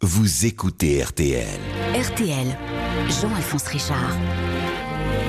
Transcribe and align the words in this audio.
Vous 0.00 0.46
écoutez 0.46 1.02
RTL. 1.02 1.58
RTL, 1.92 2.56
Jean-Alphonse 3.20 3.64
Richard. 3.64 4.16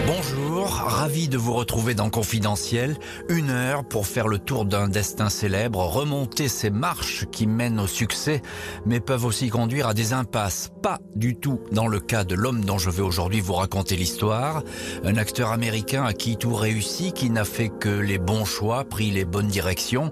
Bonjour, 0.05 0.48
ravi 0.69 1.27
de 1.27 1.37
vous 1.37 1.53
retrouver 1.53 1.93
dans 1.93 2.09
Confidentiel. 2.09 2.97
Une 3.27 3.49
heure 3.49 3.83
pour 3.83 4.07
faire 4.07 4.27
le 4.27 4.39
tour 4.39 4.65
d'un 4.65 4.87
destin 4.87 5.29
célèbre, 5.29 5.79
remonter 5.79 6.47
ces 6.47 6.69
marches 6.69 7.25
qui 7.31 7.47
mènent 7.47 7.79
au 7.79 7.87
succès, 7.87 8.41
mais 8.85 8.99
peuvent 8.99 9.25
aussi 9.25 9.49
conduire 9.49 9.87
à 9.87 9.93
des 9.93 10.13
impasses. 10.13 10.71
Pas 10.81 10.99
du 11.15 11.35
tout 11.35 11.59
dans 11.71 11.87
le 11.87 11.99
cas 11.99 12.23
de 12.23 12.35
l'homme 12.35 12.63
dont 12.63 12.77
je 12.77 12.89
vais 12.89 13.01
aujourd'hui 13.01 13.41
vous 13.41 13.53
raconter 13.53 13.95
l'histoire. 13.95 14.63
Un 15.03 15.17
acteur 15.17 15.51
américain 15.51 16.03
à 16.03 16.13
qui 16.13 16.37
tout 16.37 16.53
réussit, 16.53 17.13
qui 17.13 17.29
n'a 17.29 17.45
fait 17.45 17.69
que 17.69 17.89
les 17.89 18.17
bons 18.17 18.45
choix, 18.45 18.85
pris 18.85 19.11
les 19.11 19.25
bonnes 19.25 19.47
directions. 19.47 20.11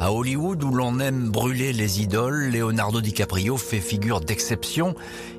À 0.00 0.12
Hollywood, 0.12 0.62
où 0.64 0.74
l'on 0.74 1.00
aime 1.00 1.30
brûler 1.30 1.72
les 1.72 2.00
idoles, 2.00 2.50
Leonardo 2.50 3.00
DiCaprio 3.00 3.56
fait 3.56 3.80
figure 3.80 4.20
d'exception. 4.20 4.94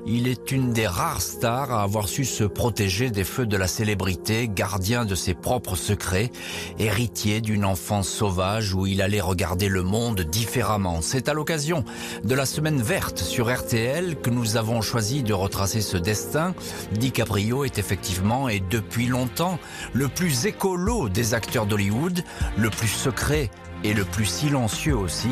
Il 0.06 0.28
est 0.28 0.50
une 0.50 0.72
des 0.72 0.86
rares 0.86 1.22
stars 1.22 1.72
à 1.72 1.82
avoir 1.82 2.08
su 2.08 2.24
se 2.24 2.44
protéger 2.44 3.10
des 3.10 3.24
feux 3.24 3.46
de 3.46 3.56
la 3.56 3.66
célébrité, 3.66 4.48
gardien 4.60 5.06
de 5.06 5.14
ses 5.14 5.32
propres 5.32 5.74
secrets, 5.74 6.30
héritier 6.78 7.40
d'une 7.40 7.64
enfance 7.64 8.10
sauvage 8.10 8.74
où 8.74 8.86
il 8.86 9.00
allait 9.00 9.22
regarder 9.22 9.70
le 9.70 9.82
monde 9.82 10.20
différemment. 10.20 11.00
C'est 11.00 11.30
à 11.30 11.32
l'occasion 11.32 11.82
de 12.24 12.34
la 12.34 12.44
semaine 12.44 12.82
verte 12.82 13.20
sur 13.20 13.50
RTL 13.50 14.16
que 14.20 14.28
nous 14.28 14.58
avons 14.58 14.82
choisi 14.82 15.22
de 15.22 15.32
retracer 15.32 15.80
ce 15.80 15.96
destin. 15.96 16.54
DiCaprio 16.92 17.64
est 17.64 17.78
effectivement 17.78 18.50
et 18.50 18.60
depuis 18.60 19.06
longtemps 19.06 19.58
le 19.94 20.08
plus 20.08 20.44
écolo 20.44 21.08
des 21.08 21.32
acteurs 21.32 21.64
d'Hollywood, 21.64 22.22
le 22.58 22.68
plus 22.68 22.88
secret 22.88 23.48
et 23.82 23.94
le 23.94 24.04
plus 24.04 24.26
silencieux 24.26 24.94
aussi. 24.94 25.30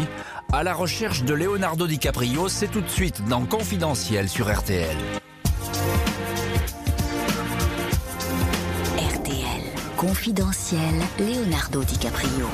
À 0.55 0.63
la 0.63 0.73
recherche 0.73 1.25
de 1.25 1.35
Leonardo 1.35 1.87
DiCaprio, 1.87 2.49
c'est 2.49 2.69
tout 2.69 2.81
de 2.81 2.89
suite 2.89 3.23
dans 3.29 3.45
Confidentiel 3.45 4.31
sur 4.31 4.51
RTL. 4.51 4.97
Confidentiel, 9.99 10.95
Leonardo 11.19 11.83
DiCaprio. 11.83 12.47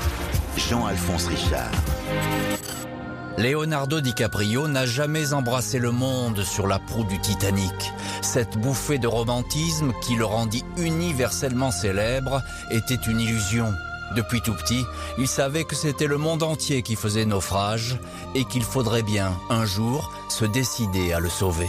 Jean-Alphonse 0.56 1.26
Richard. 1.26 1.70
Leonardo 3.36 4.00
DiCaprio 4.00 4.66
n'a 4.66 4.86
jamais 4.86 5.34
embrassé 5.34 5.78
le 5.78 5.90
monde 5.90 6.42
sur 6.42 6.66
la 6.66 6.78
proue 6.78 7.04
du 7.04 7.20
Titanic. 7.20 7.92
Cette 8.22 8.56
bouffée 8.56 8.96
de 8.96 9.06
romantisme 9.06 9.92
qui 10.00 10.14
le 10.14 10.24
rendit 10.24 10.64
universellement 10.78 11.70
célèbre 11.70 12.42
était 12.70 12.94
une 12.94 13.20
illusion. 13.20 13.74
Depuis 14.16 14.40
tout 14.40 14.54
petit, 14.54 14.86
il 15.18 15.28
savait 15.28 15.64
que 15.64 15.74
c'était 15.74 16.06
le 16.06 16.16
monde 16.16 16.42
entier 16.42 16.80
qui 16.80 16.96
faisait 16.96 17.26
naufrage 17.26 17.98
et 18.34 18.46
qu'il 18.46 18.62
faudrait 18.62 19.02
bien, 19.02 19.32
un 19.50 19.66
jour, 19.66 20.10
se 20.30 20.46
décider 20.46 21.12
à 21.12 21.20
le 21.20 21.28
sauver. 21.28 21.68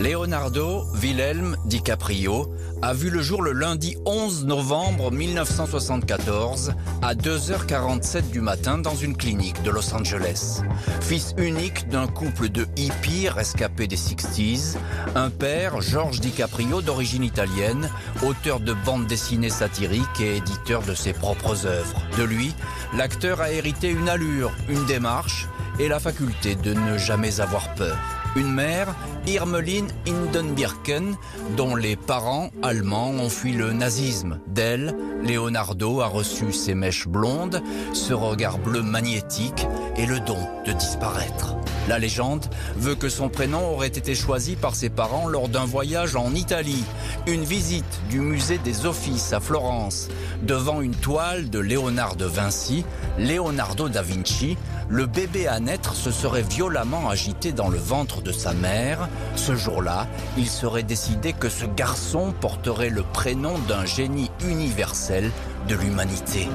Leonardo 0.00 0.84
Wilhelm 1.02 1.56
DiCaprio 1.64 2.54
a 2.82 2.94
vu 2.94 3.10
le 3.10 3.20
jour 3.20 3.42
le 3.42 3.50
lundi 3.50 3.96
11 4.06 4.44
novembre 4.46 5.10
1974 5.10 6.72
à 7.02 7.16
2h47 7.16 8.30
du 8.30 8.40
matin 8.40 8.78
dans 8.78 8.94
une 8.94 9.16
clinique 9.16 9.60
de 9.64 9.70
Los 9.70 9.92
Angeles. 9.92 10.62
Fils 11.00 11.34
unique 11.36 11.88
d'un 11.88 12.06
couple 12.06 12.48
de 12.48 12.68
hippies 12.76 13.28
rescapés 13.28 13.88
des 13.88 13.96
60s, 13.96 14.76
un 15.16 15.30
père, 15.30 15.80
George 15.80 16.20
DiCaprio, 16.20 16.80
d'origine 16.80 17.24
italienne, 17.24 17.90
auteur 18.22 18.60
de 18.60 18.74
bandes 18.74 19.08
dessinées 19.08 19.50
satiriques 19.50 20.20
et 20.20 20.36
éditeur 20.36 20.82
de 20.82 20.94
ses 20.94 21.12
propres 21.12 21.66
œuvres. 21.66 22.00
De 22.16 22.22
lui, 22.22 22.54
l'acteur 22.96 23.40
a 23.40 23.50
hérité 23.50 23.90
une 23.90 24.08
allure, 24.08 24.52
une 24.68 24.84
démarche 24.84 25.48
et 25.80 25.88
la 25.88 25.98
faculté 25.98 26.54
de 26.54 26.72
ne 26.72 26.98
jamais 26.98 27.40
avoir 27.40 27.74
peur. 27.74 28.17
Une 28.36 28.52
mère, 28.52 28.94
Irmeline 29.26 29.88
Hindenbirken, 30.06 31.16
dont 31.56 31.74
les 31.74 31.96
parents 31.96 32.50
allemands 32.62 33.10
ont 33.10 33.28
fui 33.28 33.52
le 33.52 33.72
nazisme. 33.72 34.40
D'elle, 34.46 34.94
Leonardo 35.22 36.00
a 36.00 36.06
reçu 36.06 36.52
ses 36.52 36.74
mèches 36.74 37.08
blondes, 37.08 37.62
ce 37.92 38.12
regard 38.12 38.58
bleu 38.58 38.82
magnétique 38.82 39.66
et 39.96 40.06
le 40.06 40.20
don 40.20 40.38
de 40.66 40.72
disparaître. 40.72 41.56
La 41.88 41.98
légende 41.98 42.44
veut 42.76 42.96
que 42.96 43.08
son 43.08 43.30
prénom 43.30 43.72
aurait 43.72 43.86
été 43.88 44.14
choisi 44.14 44.56
par 44.56 44.74
ses 44.74 44.90
parents 44.90 45.26
lors 45.26 45.48
d'un 45.48 45.64
voyage 45.64 46.16
en 46.16 46.34
Italie, 46.34 46.84
une 47.26 47.44
visite 47.44 48.02
du 48.10 48.20
musée 48.20 48.58
des 48.58 48.84
Offices 48.84 49.32
à 49.32 49.40
Florence, 49.40 50.08
devant 50.42 50.82
une 50.82 50.94
toile 50.94 51.48
de 51.48 51.58
Léonard 51.58 52.16
de 52.16 52.26
Vinci, 52.26 52.84
Leonardo 53.18 53.88
da 53.88 54.02
Vinci, 54.02 54.58
le 54.90 55.06
bébé 55.06 55.48
à 55.48 55.60
naître 55.60 55.94
se 55.94 56.10
serait 56.10 56.42
violemment 56.42 57.08
agité 57.08 57.52
dans 57.52 57.70
le 57.70 57.78
ventre 57.78 58.20
de 58.20 58.32
sa 58.32 58.52
mère. 58.52 59.08
Ce 59.34 59.56
jour-là, 59.56 60.06
il 60.36 60.46
serait 60.46 60.82
décidé 60.82 61.32
que 61.32 61.48
ce 61.48 61.64
garçon 61.64 62.34
porterait 62.38 62.90
le 62.90 63.02
prénom 63.02 63.56
d'un 63.66 63.86
génie 63.86 64.30
universel 64.44 65.30
de 65.68 65.74
l'humanité. 65.74 66.48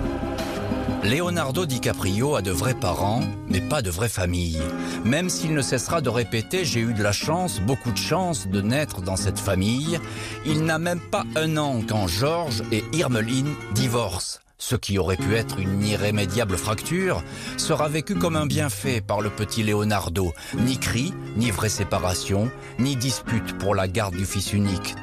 Leonardo 1.04 1.66
DiCaprio 1.66 2.36
a 2.36 2.42
de 2.42 2.52
vrais 2.52 2.74
parents, 2.74 3.24
mais 3.50 3.60
pas 3.60 3.82
de 3.82 3.90
vraie 3.90 4.08
famille. 4.08 4.62
Même 5.04 5.30
s'il 5.30 5.54
ne 5.54 5.62
cessera 5.62 6.00
de 6.00 6.08
répéter 6.08 6.64
J'ai 6.64 6.80
eu 6.80 6.94
de 6.94 7.04
la 7.04 7.12
chance, 7.12 7.60
beaucoup 7.60 7.92
de 7.92 7.98
chance 7.98 8.48
de 8.48 8.62
naître 8.62 9.02
dans 9.02 9.18
cette 9.18 9.38
famille, 9.38 10.00
il 10.46 10.64
n'a 10.64 10.80
même 10.80 11.02
pas 11.02 11.26
un 11.36 11.58
an 11.58 11.82
quand 11.86 12.08
George 12.08 12.64
et 12.72 12.86
Irmeline 12.94 13.54
divorcent. 13.74 14.40
Ce 14.58 14.78
qui 14.78 14.98
aurait 14.98 15.18
pu 15.18 15.36
être 15.36 15.60
une 15.60 15.84
irrémédiable 15.84 16.56
fracture 16.56 17.22
sera 17.58 17.90
vécu 17.90 18.16
comme 18.16 18.38
un 18.38 18.46
bienfait 18.46 19.02
par 19.02 19.20
le 19.20 19.30
petit 19.30 19.62
Leonardo. 19.62 20.32
Ni 20.58 20.78
cri, 20.78 21.14
ni 21.36 21.52
vraie 21.52 21.68
séparation, 21.68 22.50
ni 22.80 22.96
dispute 22.96 23.58
pour 23.58 23.76
la 23.76 23.90
garde 23.90 24.16
du 24.16 24.26
fils 24.26 24.54
unique. 24.54 24.96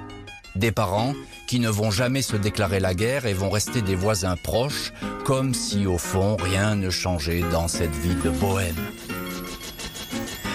Des 0.57 0.73
parents 0.73 1.15
qui 1.47 1.61
ne 1.61 1.69
vont 1.69 1.91
jamais 1.91 2.23
se 2.23 2.37
déclarer 2.37 2.81
la 2.81 2.95
guerre 2.95 3.27
et 3.27 3.35
vont 3.35 3.51
rester 3.51 3.83
des 3.83 3.95
voisins 3.95 4.37
proches, 4.37 4.93
comme 5.25 5.55
si 5.55 5.87
au 5.87 5.99
fond 5.99 6.37
rien 6.37 6.75
ne 6.75 6.91
changeait 6.91 7.45
dans 7.53 7.69
cette 7.69 7.95
vie 7.95 8.17
de 8.25 8.31
bohème. 8.31 8.77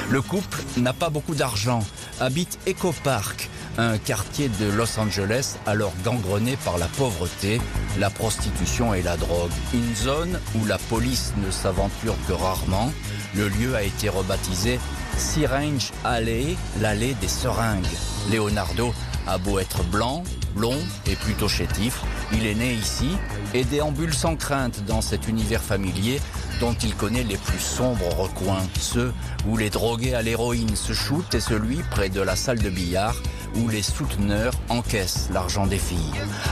Le 0.10 0.22
couple 0.22 0.62
n'a 0.78 0.94
pas 0.94 1.10
beaucoup 1.10 1.34
d'argent, 1.34 1.80
habite 2.20 2.60
Echo 2.68 2.94
Park, 3.04 3.50
un 3.78 3.98
quartier 3.98 4.50
de 4.50 4.70
Los 4.72 5.00
Angeles 5.00 5.58
alors 5.66 5.94
gangrené 6.04 6.58
par 6.64 6.78
la 6.78 6.88
pauvreté, 6.88 7.60
la 8.00 8.10
prostitution 8.10 8.94
et 8.94 9.02
la 9.02 9.18
drogue. 9.18 9.52
Une 9.74 9.96
zone 9.96 10.40
où 10.56 10.66
la 10.66 10.78
police 10.78 11.34
ne 11.44 11.52
s'aventure 11.52 12.16
que 12.28 12.34
rarement. 12.34 12.92
Le 13.36 13.50
lieu 13.50 13.76
a 13.76 13.84
été 13.84 14.08
rebaptisé 14.10 14.80
Syringe 15.18 15.92
Alley, 16.04 16.56
l'allée 16.80 17.16
des 17.16 17.28
seringues. 17.28 17.86
Leonardo 18.32 18.94
a 19.28 19.38
beau 19.38 19.60
être 19.60 19.84
blanc, 19.86 20.24
blond 20.56 20.78
et 21.08 21.16
plutôt 21.16 21.48
chétif, 21.48 22.02
il 22.34 22.46
est 22.46 22.56
né 22.56 22.74
ici 22.74 23.10
et 23.54 23.64
déambule 23.64 24.14
sans 24.14 24.36
crainte 24.36 24.84
dans 24.86 25.02
cet 25.02 25.28
univers 25.28 25.62
familier 25.62 26.22
dont 26.60 26.74
il 26.84 26.96
connaît 26.96 27.24
les 27.24 27.38
plus 27.38 27.60
sombres 27.60 28.14
recoins, 28.18 28.64
ceux 28.80 29.14
où 29.48 29.58
les 29.58 29.70
drogués 29.70 30.14
à 30.14 30.22
l'héroïne 30.22 30.76
se 30.76 30.94
shootent 30.94 31.36
et 31.36 31.40
celui 31.40 31.78
près 31.92 32.10
de 32.10 32.22
la 32.22 32.36
salle 32.36 32.60
de 32.60 32.70
billard 32.70 33.16
où 33.56 33.70
les 33.70 33.82
souteneurs 33.82 34.54
encaissent 34.70 35.30
l'argent 35.34 35.68
des 35.68 35.78
filles. 35.78 35.98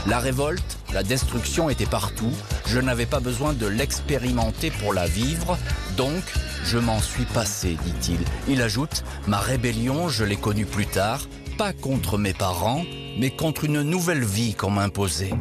La 0.06 0.18
révolte, 0.18 0.78
la 0.92 1.02
destruction 1.02 1.70
était 1.70 1.86
partout, 1.86 2.32
je 2.66 2.78
n'avais 2.80 3.06
pas 3.06 3.20
besoin 3.20 3.52
de 3.52 3.66
l'expérimenter 3.66 4.70
pour 4.70 4.94
la 4.94 5.06
vivre, 5.06 5.58
donc 5.96 6.22
je 6.64 6.78
m'en 6.78 7.00
suis 7.00 7.24
passé, 7.24 7.76
dit-il. 7.84 8.20
Il 8.48 8.62
ajoute, 8.62 9.04
ma 9.26 9.38
rébellion, 9.38 10.08
je 10.08 10.24
l'ai 10.24 10.36
connue 10.36 10.66
plus 10.66 10.86
tard, 10.86 11.20
pas 11.56 11.72
contre 11.72 12.18
mes 12.18 12.32
parents, 12.32 12.84
mais 13.18 13.30
contre 13.30 13.64
une 13.64 13.82
nouvelle 13.82 14.24
vie 14.24 14.54
qu'on 14.54 14.70
m'imposait. 14.70 15.34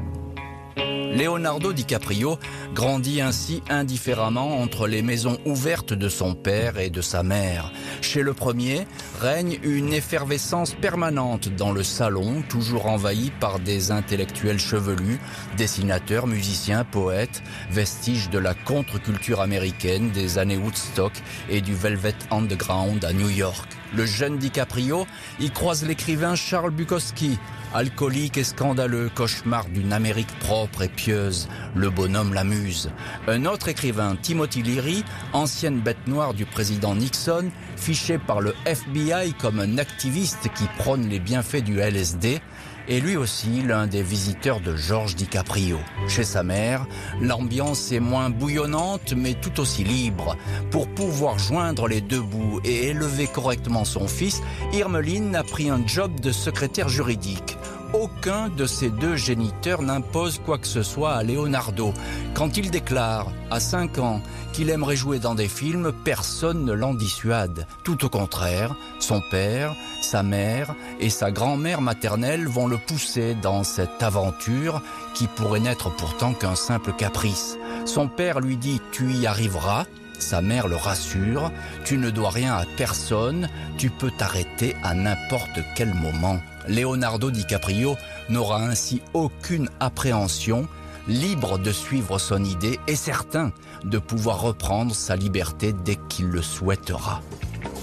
Leonardo 0.77 1.73
DiCaprio 1.73 2.39
grandit 2.73 3.21
ainsi 3.21 3.61
indifféremment 3.69 4.59
entre 4.59 4.87
les 4.87 5.03
maisons 5.03 5.37
ouvertes 5.45 5.93
de 5.93 6.09
son 6.09 6.33
père 6.33 6.79
et 6.79 6.89
de 6.89 7.01
sa 7.01 7.21
mère. 7.21 7.71
Chez 8.01 8.23
le 8.23 8.33
premier 8.33 8.87
règne 9.21 9.59
une 9.61 9.93
effervescence 9.93 10.73
permanente 10.73 11.49
dans 11.49 11.71
le 11.71 11.83
salon, 11.83 12.43
toujours 12.49 12.87
envahi 12.87 13.31
par 13.39 13.59
des 13.59 13.91
intellectuels 13.91 14.59
chevelus, 14.59 15.19
dessinateurs, 15.55 16.25
musiciens, 16.25 16.83
poètes, 16.83 17.43
vestiges 17.69 18.31
de 18.31 18.39
la 18.39 18.55
contre-culture 18.55 19.41
américaine 19.41 20.09
des 20.09 20.39
années 20.39 20.57
Woodstock 20.57 21.13
et 21.49 21.61
du 21.61 21.75
Velvet 21.75 22.15
Underground 22.31 23.05
à 23.05 23.13
New 23.13 23.29
York. 23.29 23.69
Le 23.95 24.05
jeune 24.07 24.37
DiCaprio 24.37 25.05
y 25.39 25.51
croise 25.51 25.85
l'écrivain 25.85 26.35
Charles 26.35 26.71
Bukowski, 26.71 27.37
alcoolique 27.75 28.37
et 28.37 28.43
scandaleux, 28.43 29.11
cauchemar 29.13 29.65
d'une 29.69 29.93
Amérique 29.93 30.39
propre 30.39 30.81
et 30.81 30.89
pieuse. 30.89 31.47
Le 31.75 31.91
bonhomme 31.91 32.33
l'amuse. 32.33 32.89
Un 33.27 33.45
autre 33.45 33.67
écrivain, 33.67 34.15
Timothy 34.19 34.63
Leary, 34.63 35.03
ancienne 35.31 35.79
bête 35.79 36.07
noire 36.07 36.33
du 36.33 36.45
président 36.45 36.95
Nixon, 36.95 37.51
fiché 37.75 38.17
par 38.17 38.41
le 38.41 38.55
FBI 38.65 39.33
comme 39.33 39.59
un 39.59 39.77
activiste 39.77 40.49
qui 40.55 40.65
prône 40.79 41.07
les 41.07 41.19
bienfaits 41.19 41.63
du 41.63 41.79
LSD, 41.79 42.41
est 42.87 42.99
lui 42.99 43.15
aussi 43.15 43.61
l'un 43.61 43.87
des 43.87 44.03
visiteurs 44.03 44.59
de 44.59 44.75
George 44.75 45.15
DiCaprio. 45.15 45.79
Chez 46.07 46.23
sa 46.23 46.43
mère, 46.43 46.85
l'ambiance 47.21 47.91
est 47.91 47.99
moins 47.99 48.29
bouillonnante 48.29 49.13
mais 49.15 49.35
tout 49.35 49.59
aussi 49.61 49.83
libre. 49.83 50.35
Pour 50.69 50.87
pouvoir 50.89 51.39
joindre 51.39 51.87
les 51.87 52.01
deux 52.01 52.21
bouts 52.21 52.59
et 52.65 52.87
élever 52.89 53.27
correctement 53.27 53.82
son 53.85 54.07
fils, 54.07 54.41
Irmeline 54.73 55.35
a 55.35 55.43
pris 55.43 55.69
un 55.69 55.85
job 55.85 56.19
de 56.19 56.31
secrétaire 56.31 56.89
juridique 56.89 57.57
aucun 57.93 58.49
de 58.49 58.65
ces 58.65 58.89
deux 58.89 59.15
géniteurs 59.15 59.81
n'impose 59.81 60.41
quoi 60.43 60.57
que 60.57 60.67
ce 60.67 60.83
soit 60.83 61.13
à 61.13 61.23
Leonardo. 61.23 61.93
Quand 62.33 62.57
il 62.57 62.71
déclare, 62.71 63.27
à 63.51 63.59
5 63.59 63.99
ans, 63.99 64.21
qu'il 64.51 64.69
aimerait 64.69 64.95
jouer 64.95 65.19
dans 65.19 65.35
des 65.35 65.47
films, 65.47 65.93
personne 66.03 66.65
ne 66.65 66.73
l'en 66.73 66.93
dissuade. 66.93 67.67
Tout 67.83 68.05
au 68.05 68.09
contraire, 68.09 68.75
son 68.99 69.21
père, 69.31 69.75
sa 70.01 70.23
mère 70.23 70.75
et 70.99 71.09
sa 71.09 71.31
grand-mère 71.31 71.81
maternelle 71.81 72.47
vont 72.47 72.67
le 72.67 72.77
pousser 72.77 73.35
dans 73.35 73.63
cette 73.63 74.01
aventure 74.01 74.81
qui 75.13 75.27
pourrait 75.27 75.59
n'être 75.59 75.89
pourtant 75.95 76.33
qu'un 76.33 76.55
simple 76.55 76.93
caprice. 76.93 77.57
Son 77.85 78.07
père 78.07 78.39
lui 78.39 78.57
dit 78.57 78.81
«tu 78.91 79.11
y 79.13 79.27
arriveras», 79.27 79.85
sa 80.23 80.41
mère 80.41 80.67
le 80.67 80.75
rassure, 80.75 81.51
tu 81.83 81.97
ne 81.97 82.09
dois 82.09 82.31
rien 82.31 82.55
à 82.55 82.65
personne, 82.77 83.49
tu 83.77 83.89
peux 83.89 84.09
t'arrêter 84.09 84.75
à 84.81 84.93
n'importe 84.93 85.59
quel 85.75 85.93
moment. 85.93 86.39
Leonardo 86.67 87.29
DiCaprio 87.29 87.97
n'aura 88.29 88.63
ainsi 88.63 89.01
aucune 89.13 89.69
appréhension, 89.79 90.67
libre 91.07 91.59
de 91.59 91.71
suivre 91.71 92.17
son 92.17 92.43
idée 92.43 92.79
et 92.87 92.95
certain 92.95 93.51
de 93.83 93.97
pouvoir 93.97 94.41
reprendre 94.41 94.95
sa 94.95 95.15
liberté 95.15 95.73
dès 95.73 95.97
qu'il 96.07 96.27
le 96.27 96.41
souhaitera. 96.41 97.21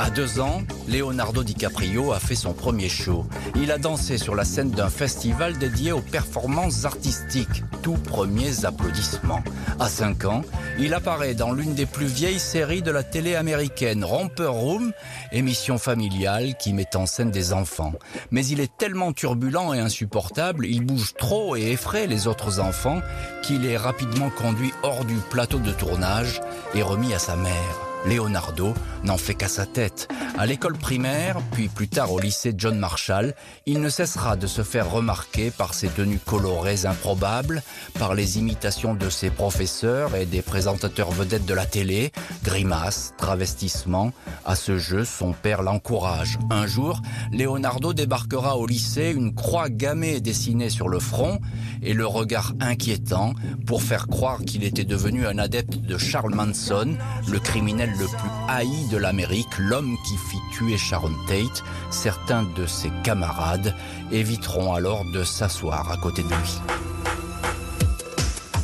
À 0.02 0.08
deux 0.08 0.40
ans, 0.40 0.62
Leonardo 0.88 1.44
DiCaprio 1.44 2.12
a 2.12 2.18
fait 2.18 2.34
son 2.34 2.54
premier 2.54 2.88
show. 2.88 3.26
Il 3.54 3.70
a 3.70 3.76
dansé 3.76 4.16
sur 4.16 4.34
la 4.34 4.46
scène 4.46 4.70
d'un 4.70 4.88
festival 4.88 5.58
dédié 5.58 5.92
aux 5.92 6.00
performances 6.00 6.86
artistiques. 6.86 7.62
Tout 7.82 7.98
premiers 7.98 8.64
applaudissements. 8.64 9.42
À 9.78 9.90
cinq 9.90 10.24
ans, 10.24 10.40
il 10.78 10.94
apparaît 10.94 11.34
dans 11.34 11.52
l'une 11.52 11.74
des 11.74 11.84
plus 11.84 12.06
vieilles 12.06 12.38
séries 12.38 12.80
de 12.80 12.90
la 12.90 13.02
télé 13.02 13.34
américaine, 13.34 14.02
Romper 14.02 14.46
Room, 14.46 14.90
émission 15.32 15.76
familiale 15.76 16.54
qui 16.56 16.72
met 16.72 16.96
en 16.96 17.04
scène 17.04 17.30
des 17.30 17.52
enfants. 17.52 17.92
Mais 18.30 18.46
il 18.46 18.60
est 18.60 18.74
tellement 18.78 19.12
turbulent 19.12 19.74
et 19.74 19.80
insupportable, 19.80 20.64
il 20.64 20.82
bouge 20.82 21.12
trop 21.18 21.56
et 21.56 21.72
effraie 21.72 22.06
les 22.06 22.26
autres 22.26 22.58
enfants 22.58 23.02
qu'il 23.42 23.66
est 23.66 23.76
rapidement 23.76 24.30
conduit 24.30 24.72
hors 24.82 25.04
du 25.04 25.16
plateau 25.28 25.58
de 25.58 25.72
tournage 25.72 26.40
et 26.74 26.80
remis 26.80 27.12
à 27.12 27.18
sa 27.18 27.36
mère. 27.36 27.89
Leonardo 28.06 28.74
n'en 29.04 29.16
fait 29.16 29.34
qu'à 29.34 29.48
sa 29.48 29.66
tête. 29.66 30.08
À 30.38 30.46
l'école 30.46 30.76
primaire, 30.76 31.38
puis 31.52 31.68
plus 31.68 31.88
tard 31.88 32.12
au 32.12 32.18
lycée 32.18 32.54
John 32.56 32.78
Marshall, 32.78 33.34
il 33.66 33.80
ne 33.80 33.88
cessera 33.88 34.36
de 34.36 34.46
se 34.46 34.62
faire 34.62 34.90
remarquer 34.90 35.50
par 35.50 35.74
ses 35.74 35.88
tenues 35.88 36.18
colorées 36.24 36.86
improbables, 36.86 37.62
par 37.98 38.14
les 38.14 38.38
imitations 38.38 38.94
de 38.94 39.10
ses 39.10 39.30
professeurs 39.30 40.14
et 40.14 40.26
des 40.26 40.42
présentateurs 40.42 41.10
vedettes 41.10 41.46
de 41.46 41.54
la 41.54 41.66
télé, 41.66 42.12
grimaces, 42.42 43.14
travestissements. 43.18 44.12
À 44.44 44.54
ce 44.56 44.78
jeu, 44.78 45.04
son 45.04 45.32
père 45.32 45.62
l'encourage. 45.62 46.38
Un 46.50 46.66
jour, 46.66 47.00
Leonardo 47.32 47.92
débarquera 47.92 48.56
au 48.56 48.66
lycée, 48.66 49.12
une 49.14 49.34
croix 49.34 49.68
gammée 49.68 50.20
dessinée 50.20 50.70
sur 50.70 50.88
le 50.88 51.00
front 51.00 51.38
et 51.82 51.94
le 51.94 52.06
regard 52.06 52.52
inquiétant 52.60 53.34
pour 53.66 53.82
faire 53.82 54.06
croire 54.06 54.40
qu'il 54.40 54.64
était 54.64 54.84
devenu 54.84 55.26
un 55.26 55.38
adepte 55.38 55.78
de 55.78 55.98
Charles 55.98 56.34
Manson, 56.34 56.96
le 57.28 57.38
criminel 57.38 57.90
le 57.98 58.06
plus 58.06 58.30
haï 58.48 58.88
de 58.90 58.96
l'Amérique, 58.96 59.58
l'homme 59.58 59.96
qui 60.06 60.16
fit 60.16 60.40
tuer 60.52 60.76
Sharon 60.76 61.14
Tate. 61.26 61.62
Certains 61.90 62.44
de 62.56 62.66
ses 62.66 62.90
camarades 63.02 63.74
éviteront 64.12 64.74
alors 64.74 65.04
de 65.04 65.24
s'asseoir 65.24 65.90
à 65.90 65.96
côté 65.96 66.22
de 66.22 66.28
lui. 66.28 67.09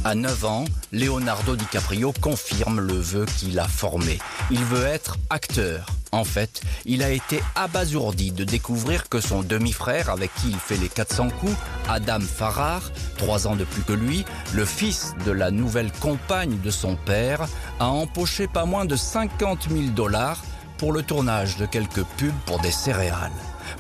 À 0.06 0.14
9 0.14 0.44
ans, 0.44 0.64
Leonardo 0.92 1.56
DiCaprio 1.56 2.12
confirme 2.20 2.78
le 2.78 2.92
vœu 2.92 3.26
qu'il 3.38 3.58
a 3.58 3.66
formé. 3.66 4.20
Il 4.52 4.62
veut 4.62 4.86
être 4.86 5.16
acteur. 5.30 5.86
En 6.12 6.22
fait, 6.22 6.60
il 6.84 7.02
a 7.02 7.10
été 7.10 7.42
abasourdi 7.56 8.30
de 8.30 8.44
découvrir 8.44 9.08
que 9.08 9.20
son 9.20 9.42
demi-frère, 9.42 10.08
avec 10.08 10.32
qui 10.36 10.50
il 10.50 10.60
fait 10.60 10.76
les 10.76 10.88
400 10.88 11.30
coups, 11.40 11.56
Adam 11.88 12.20
Farrar, 12.20 12.82
trois 13.18 13.48
ans 13.48 13.56
de 13.56 13.64
plus 13.64 13.82
que 13.82 13.94
lui, 13.94 14.24
le 14.54 14.64
fils 14.64 15.14
de 15.24 15.32
la 15.32 15.50
nouvelle 15.50 15.90
compagne 15.90 16.60
de 16.60 16.70
son 16.70 16.94
père, 16.94 17.48
a 17.80 17.88
empoché 17.88 18.46
pas 18.46 18.64
moins 18.64 18.84
de 18.84 18.94
50 18.94 19.66
000 19.68 19.86
dollars 19.88 20.40
pour 20.78 20.92
le 20.92 21.02
tournage 21.02 21.56
de 21.56 21.66
quelques 21.66 22.04
pubs 22.16 22.32
pour 22.44 22.60
des 22.60 22.70
céréales. 22.70 23.32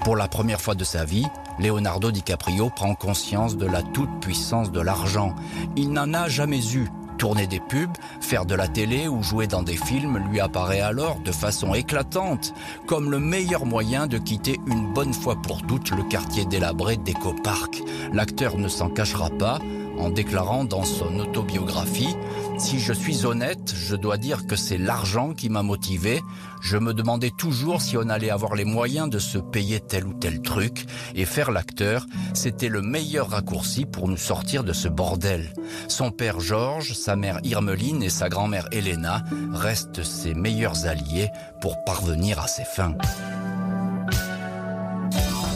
Pour 0.02 0.16
la 0.16 0.26
première 0.26 0.60
fois 0.60 0.74
de 0.74 0.82
sa 0.82 1.04
vie, 1.04 1.26
Leonardo 1.58 2.10
DiCaprio 2.10 2.70
prend 2.70 2.94
conscience 2.94 3.56
de 3.56 3.66
la 3.66 3.82
toute-puissance 3.82 4.70
de 4.70 4.80
l'argent. 4.80 5.34
Il 5.76 5.92
n'en 5.92 6.12
a 6.14 6.28
jamais 6.28 6.74
eu. 6.74 6.88
Tourner 7.18 7.46
des 7.46 7.60
pubs, 7.60 7.96
faire 8.20 8.44
de 8.44 8.54
la 8.54 8.68
télé 8.68 9.08
ou 9.08 9.22
jouer 9.22 9.46
dans 9.46 9.62
des 9.62 9.76
films 9.76 10.18
lui 10.30 10.38
apparaît 10.38 10.82
alors 10.82 11.18
de 11.20 11.32
façon 11.32 11.72
éclatante 11.72 12.52
comme 12.86 13.10
le 13.10 13.18
meilleur 13.18 13.64
moyen 13.64 14.06
de 14.06 14.18
quitter 14.18 14.60
une 14.66 14.92
bonne 14.92 15.14
fois 15.14 15.36
pour 15.36 15.62
toutes 15.62 15.92
le 15.92 16.02
quartier 16.02 16.44
délabré 16.44 16.98
d'Eco 16.98 17.34
Park. 17.42 17.82
L'acteur 18.12 18.58
ne 18.58 18.68
s'en 18.68 18.90
cachera 18.90 19.30
pas 19.30 19.58
en 19.98 20.10
déclarant 20.10 20.64
dans 20.64 20.84
son 20.84 21.18
autobiographie 21.18 22.16
Si 22.58 22.78
je 22.78 22.92
suis 22.92 23.26
honnête, 23.26 23.74
je 23.74 23.96
dois 23.96 24.16
dire 24.16 24.46
que 24.46 24.56
c'est 24.56 24.78
l'argent 24.78 25.34
qui 25.34 25.48
m'a 25.48 25.62
motivé. 25.62 26.22
Je 26.62 26.78
me 26.78 26.94
demandais 26.94 27.30
toujours 27.30 27.82
si 27.82 27.96
on 27.96 28.08
allait 28.08 28.30
avoir 28.30 28.54
les 28.54 28.64
moyens 28.64 29.10
de 29.10 29.18
se 29.18 29.38
payer 29.38 29.80
tel 29.80 30.06
ou 30.06 30.14
tel 30.14 30.40
truc 30.40 30.86
et 31.14 31.24
faire 31.24 31.50
l'acteur, 31.50 32.06
c'était 32.34 32.68
le 32.68 32.82
meilleur 32.82 33.30
raccourci 33.30 33.84
pour 33.84 34.08
nous 34.08 34.16
sortir 34.16 34.64
de 34.64 34.72
ce 34.72 34.88
bordel. 34.88 35.52
Son 35.88 36.10
père 36.10 36.40
Georges, 36.40 36.92
sa 36.92 37.16
mère 37.16 37.40
Irmeline 37.44 38.02
et 38.02 38.10
sa 38.10 38.28
grand-mère 38.28 38.68
Elena 38.72 39.22
restent 39.52 40.02
ses 40.02 40.34
meilleurs 40.34 40.86
alliés 40.86 41.28
pour 41.60 41.84
parvenir 41.84 42.40
à 42.40 42.48
ses 42.48 42.64
fins. 42.64 42.96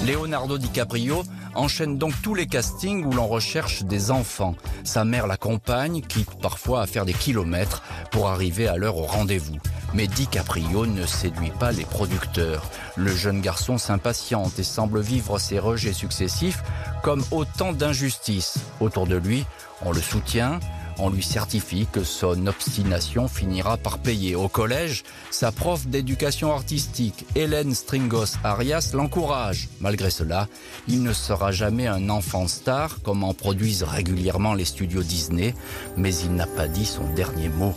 Leonardo 0.06 0.56
DiCaprio 0.56 1.24
enchaîne 1.54 1.98
donc 1.98 2.14
tous 2.22 2.34
les 2.34 2.46
castings 2.46 3.04
où 3.04 3.12
l'on 3.12 3.26
recherche 3.26 3.82
des 3.82 4.10
enfants. 4.10 4.54
Sa 4.82 5.04
mère 5.04 5.26
l'accompagne, 5.26 6.00
quitte 6.00 6.40
parfois 6.40 6.82
à 6.82 6.86
faire 6.86 7.04
des 7.04 7.12
kilomètres 7.12 7.82
pour 8.10 8.28
arriver 8.28 8.66
à 8.66 8.76
l'heure 8.76 8.96
au 8.96 9.04
rendez-vous. 9.04 9.58
Mais 9.92 10.06
DiCaprio 10.06 10.86
ne 10.86 11.04
séduit 11.04 11.52
pas 11.58 11.72
les 11.72 11.84
producteurs. 11.84 12.70
Le 12.96 13.14
jeune 13.14 13.40
garçon 13.40 13.76
s'impatiente 13.76 14.58
et 14.58 14.62
semble 14.62 15.00
vivre 15.00 15.38
ses 15.38 15.58
rejets 15.58 15.92
successifs 15.92 16.62
comme 17.02 17.22
autant 17.30 17.72
d'injustices. 17.72 18.58
Autour 18.80 19.06
de 19.06 19.16
lui, 19.16 19.44
on 19.82 19.92
le 19.92 20.00
soutient, 20.00 20.60
on 21.00 21.10
lui 21.10 21.22
certifie 21.22 21.86
que 21.90 22.04
son 22.04 22.46
obstination 22.46 23.28
finira 23.28 23.76
par 23.76 23.98
payer. 23.98 24.34
Au 24.34 24.48
collège, 24.48 25.02
sa 25.30 25.52
prof 25.52 25.86
d'éducation 25.86 26.52
artistique, 26.52 27.24
Hélène 27.34 27.74
Stringos 27.74 28.36
Arias, 28.44 28.90
l'encourage. 28.94 29.68
Malgré 29.80 30.10
cela, 30.10 30.48
il 30.88 31.02
ne 31.02 31.12
sera 31.12 31.52
jamais 31.52 31.86
un 31.86 32.08
enfant 32.10 32.48
star 32.48 33.02
comme 33.02 33.24
en 33.24 33.34
produisent 33.34 33.82
régulièrement 33.82 34.54
les 34.54 34.64
studios 34.64 35.02
Disney, 35.02 35.54
mais 35.96 36.14
il 36.14 36.34
n'a 36.34 36.46
pas 36.46 36.68
dit 36.68 36.86
son 36.86 37.04
dernier 37.14 37.48
mot. 37.48 37.74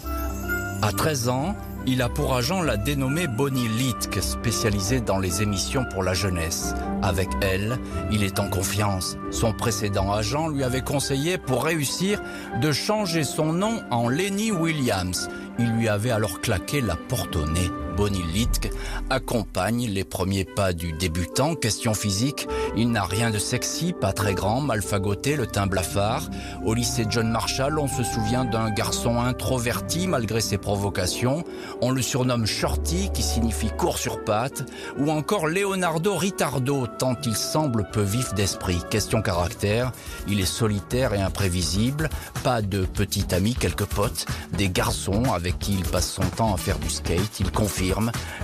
À 0.82 0.92
13 0.92 1.30
ans, 1.30 1.56
il 1.86 2.02
a 2.02 2.10
pour 2.10 2.36
agent 2.36 2.62
la 2.62 2.78
dénommée 2.78 3.28
Bonnie 3.28 3.68
Litke, 3.68 4.22
spécialisée 4.22 5.02
dans 5.02 5.20
les 5.20 5.42
émissions 5.42 5.86
pour 5.92 6.04
la 6.04 6.14
jeunesse. 6.14 6.74
Avec 7.02 7.30
elle, 7.42 7.78
il 8.12 8.24
est 8.24 8.40
en 8.40 8.50
confiance. 8.50 9.18
Son 9.32 9.54
précédent 9.54 10.12
agent 10.12 10.48
lui 10.48 10.64
avait 10.64 10.82
conseillé, 10.82 11.38
pour 11.38 11.66
réussir, 11.66 12.22
de 12.62 12.72
changer 12.72 13.24
son 13.24 13.54
nom 13.54 13.82
en 13.92 14.08
Lenny 14.08 14.52
Williams. 14.52 15.30
Il 15.60 15.72
lui 15.74 15.88
avait 15.88 16.12
alors 16.12 16.42
claqué 16.42 16.82
la 16.82 16.96
porte 16.96 17.36
au 17.36 17.46
nez. 17.46 17.70
Bonnie 17.96 18.24
Litke 18.34 18.72
accompagne 19.10 19.88
les 19.88 20.04
premiers 20.04 20.46
pas 20.46 20.74
du 20.74 20.94
débutant. 20.94 21.56
Question 21.56 21.94
physique, 21.94 22.48
il 22.76 22.92
n'a 22.92 23.04
rien 23.04 23.30
de 23.30 23.38
sexy, 23.38 23.94
pas 23.94 24.14
très 24.14 24.34
grand, 24.34 24.62
mal 24.62 24.82
fagoté, 24.82 25.36
le 25.36 25.48
teint 25.48 25.68
blafard. 25.68 26.30
Au 26.66 26.74
lycée 26.74 27.06
John 27.10 27.30
Marshall, 27.30 27.80
on 27.80 27.88
se 27.88 28.04
souvient 28.04 28.46
d'un 28.46 28.72
garçon 28.72 29.20
introverti 29.20 30.08
malgré 30.08 30.42
ses 30.42 30.58
provocations. 30.58 31.44
On 31.82 31.92
le 31.92 32.02
surnomme 32.02 32.46
Shorty, 32.46 33.10
qui 33.14 33.22
signifie 33.22 33.70
court 33.70 33.98
sur 33.98 34.24
pattes, 34.24 34.64
ou 34.98 35.12
encore 35.12 35.48
Leonardo 35.48 36.16
Ritardo, 36.16 36.88
tant 36.88 37.16
il 37.26 37.36
semble 37.36 37.88
peu 37.92 38.02
vif 38.02 38.34
d'esprit. 38.34 38.82
Question 38.90 39.22
caractère, 39.22 39.92
il 40.28 40.40
est 40.40 40.46
solitaire 40.46 41.14
et 41.14 41.22
imprévisible, 41.22 42.10
pas 42.44 42.62
de 42.62 42.86
petit 42.86 43.34
ami, 43.34 43.56
quelques 43.56 43.86
potes, 43.86 44.26
des 44.58 44.70
garçons 44.70 45.24
avec 45.34 45.60
qui 45.60 45.74
il 45.74 45.84
passe 45.84 46.12
son 46.12 46.24
temps 46.24 46.54
à 46.54 46.58
faire 46.58 46.80
du 46.80 46.90
skate, 46.90 47.40
il 47.40 47.52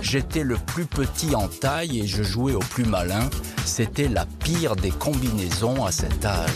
j'étais 0.02 0.42
le 0.42 0.56
plus 0.56 0.86
petit 0.86 1.34
en 1.34 1.48
taille 1.48 2.00
et 2.00 2.06
je 2.06 2.22
jouais 2.22 2.54
au 2.54 2.60
plus 2.60 2.84
malin, 2.84 3.28
c'était 3.64 4.08
la 4.08 4.26
pire 4.26 4.76
des 4.76 4.90
combinaisons 4.90 5.84
à 5.84 5.92
cet 5.92 6.24
âge. 6.24 6.50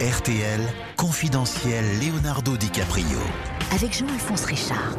RTL, 0.00 0.60
confidentiel 0.96 1.84
Leonardo 2.00 2.56
DiCaprio. 2.56 3.18
Avec 3.74 3.96
Jean-Alphonse 3.96 4.44
Richard. 4.44 4.96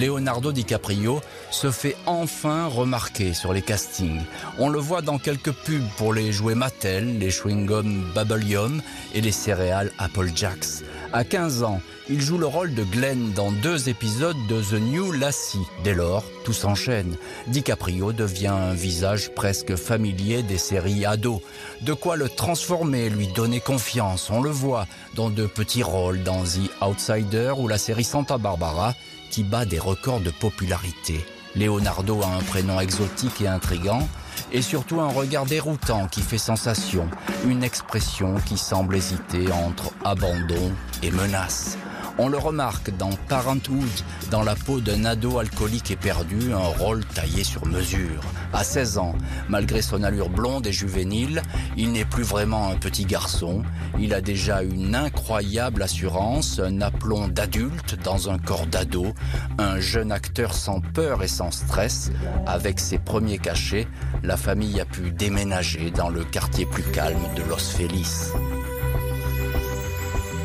Leonardo 0.00 0.52
DiCaprio 0.52 1.20
se 1.50 1.70
fait 1.70 1.96
enfin 2.06 2.66
remarquer 2.66 3.34
sur 3.34 3.52
les 3.52 3.60
castings. 3.60 4.22
On 4.58 4.70
le 4.70 4.78
voit 4.78 5.02
dans 5.02 5.18
quelques 5.18 5.52
pubs 5.52 5.86
pour 5.98 6.14
les 6.14 6.32
jouets 6.32 6.54
Mattel, 6.54 7.18
les 7.18 7.30
chewing-gums 7.30 8.14
Bubble 8.14 8.42
Yum 8.44 8.80
et 9.12 9.20
les 9.20 9.32
céréales 9.32 9.92
Apple 9.98 10.30
Jacks. 10.34 10.82
À 11.12 11.24
15 11.24 11.62
ans, 11.62 11.82
il 12.10 12.20
joue 12.20 12.38
le 12.38 12.46
rôle 12.46 12.74
de 12.74 12.82
Glenn 12.82 13.32
dans 13.34 13.52
deux 13.52 13.88
épisodes 13.88 14.36
de 14.48 14.60
The 14.60 14.80
New 14.80 15.12
Lassie. 15.12 15.66
Dès 15.84 15.94
lors, 15.94 16.24
tout 16.44 16.52
s'enchaîne. 16.52 17.16
DiCaprio 17.46 18.12
devient 18.12 18.48
un 18.48 18.74
visage 18.74 19.32
presque 19.34 19.76
familier 19.76 20.42
des 20.42 20.58
séries 20.58 21.06
ados. 21.06 21.40
De 21.82 21.92
quoi 21.92 22.16
le 22.16 22.28
transformer, 22.28 23.10
lui 23.10 23.28
donner 23.28 23.60
confiance. 23.60 24.28
On 24.28 24.42
le 24.42 24.50
voit 24.50 24.88
dans 25.14 25.30
de 25.30 25.46
petits 25.46 25.84
rôles 25.84 26.24
dans 26.24 26.42
The 26.42 26.70
Outsider 26.82 27.52
ou 27.56 27.68
la 27.68 27.78
série 27.78 28.04
Santa 28.04 28.38
Barbara 28.38 28.94
qui 29.30 29.44
bat 29.44 29.64
des 29.64 29.78
records 29.78 30.20
de 30.20 30.30
popularité. 30.30 31.24
Leonardo 31.54 32.20
a 32.22 32.26
un 32.26 32.42
prénom 32.42 32.80
exotique 32.80 33.40
et 33.40 33.48
intrigant, 33.48 34.08
et 34.52 34.62
surtout 34.62 35.00
un 35.00 35.08
regard 35.08 35.46
déroutant 35.46 36.08
qui 36.08 36.22
fait 36.22 36.38
sensation, 36.38 37.08
une 37.46 37.62
expression 37.62 38.36
qui 38.46 38.56
semble 38.56 38.96
hésiter 38.96 39.50
entre 39.52 39.92
abandon 40.04 40.72
et 41.02 41.10
menace. 41.10 41.76
On 42.22 42.28
le 42.28 42.36
remarque 42.36 42.94
dans 42.98 43.08
Parenthood, 43.28 43.88
dans 44.30 44.42
la 44.42 44.54
peau 44.54 44.82
d'un 44.82 45.06
ado 45.06 45.38
alcoolique 45.38 45.90
et 45.90 45.96
perdu, 45.96 46.52
un 46.52 46.58
rôle 46.58 47.02
taillé 47.02 47.44
sur 47.44 47.64
mesure. 47.64 48.20
À 48.52 48.62
16 48.62 48.98
ans, 48.98 49.14
malgré 49.48 49.80
son 49.80 50.02
allure 50.02 50.28
blonde 50.28 50.66
et 50.66 50.72
juvénile, 50.72 51.40
il 51.78 51.92
n'est 51.92 52.04
plus 52.04 52.22
vraiment 52.22 52.68
un 52.68 52.76
petit 52.76 53.06
garçon. 53.06 53.62
Il 53.98 54.12
a 54.12 54.20
déjà 54.20 54.62
une 54.62 54.94
incroyable 54.94 55.82
assurance, 55.82 56.60
un 56.62 56.82
aplomb 56.82 57.26
d'adulte 57.28 57.96
dans 58.04 58.28
un 58.28 58.36
corps 58.36 58.66
d'ado, 58.66 59.14
un 59.56 59.80
jeune 59.80 60.12
acteur 60.12 60.52
sans 60.52 60.82
peur 60.82 61.22
et 61.22 61.28
sans 61.28 61.50
stress. 61.50 62.10
Avec 62.46 62.80
ses 62.80 62.98
premiers 62.98 63.38
cachets, 63.38 63.88
la 64.22 64.36
famille 64.36 64.78
a 64.78 64.84
pu 64.84 65.10
déménager 65.10 65.90
dans 65.90 66.10
le 66.10 66.22
quartier 66.24 66.66
plus 66.66 66.82
calme 66.82 67.16
de 67.34 67.42
Los 67.44 67.76
Feliz. 67.78 68.34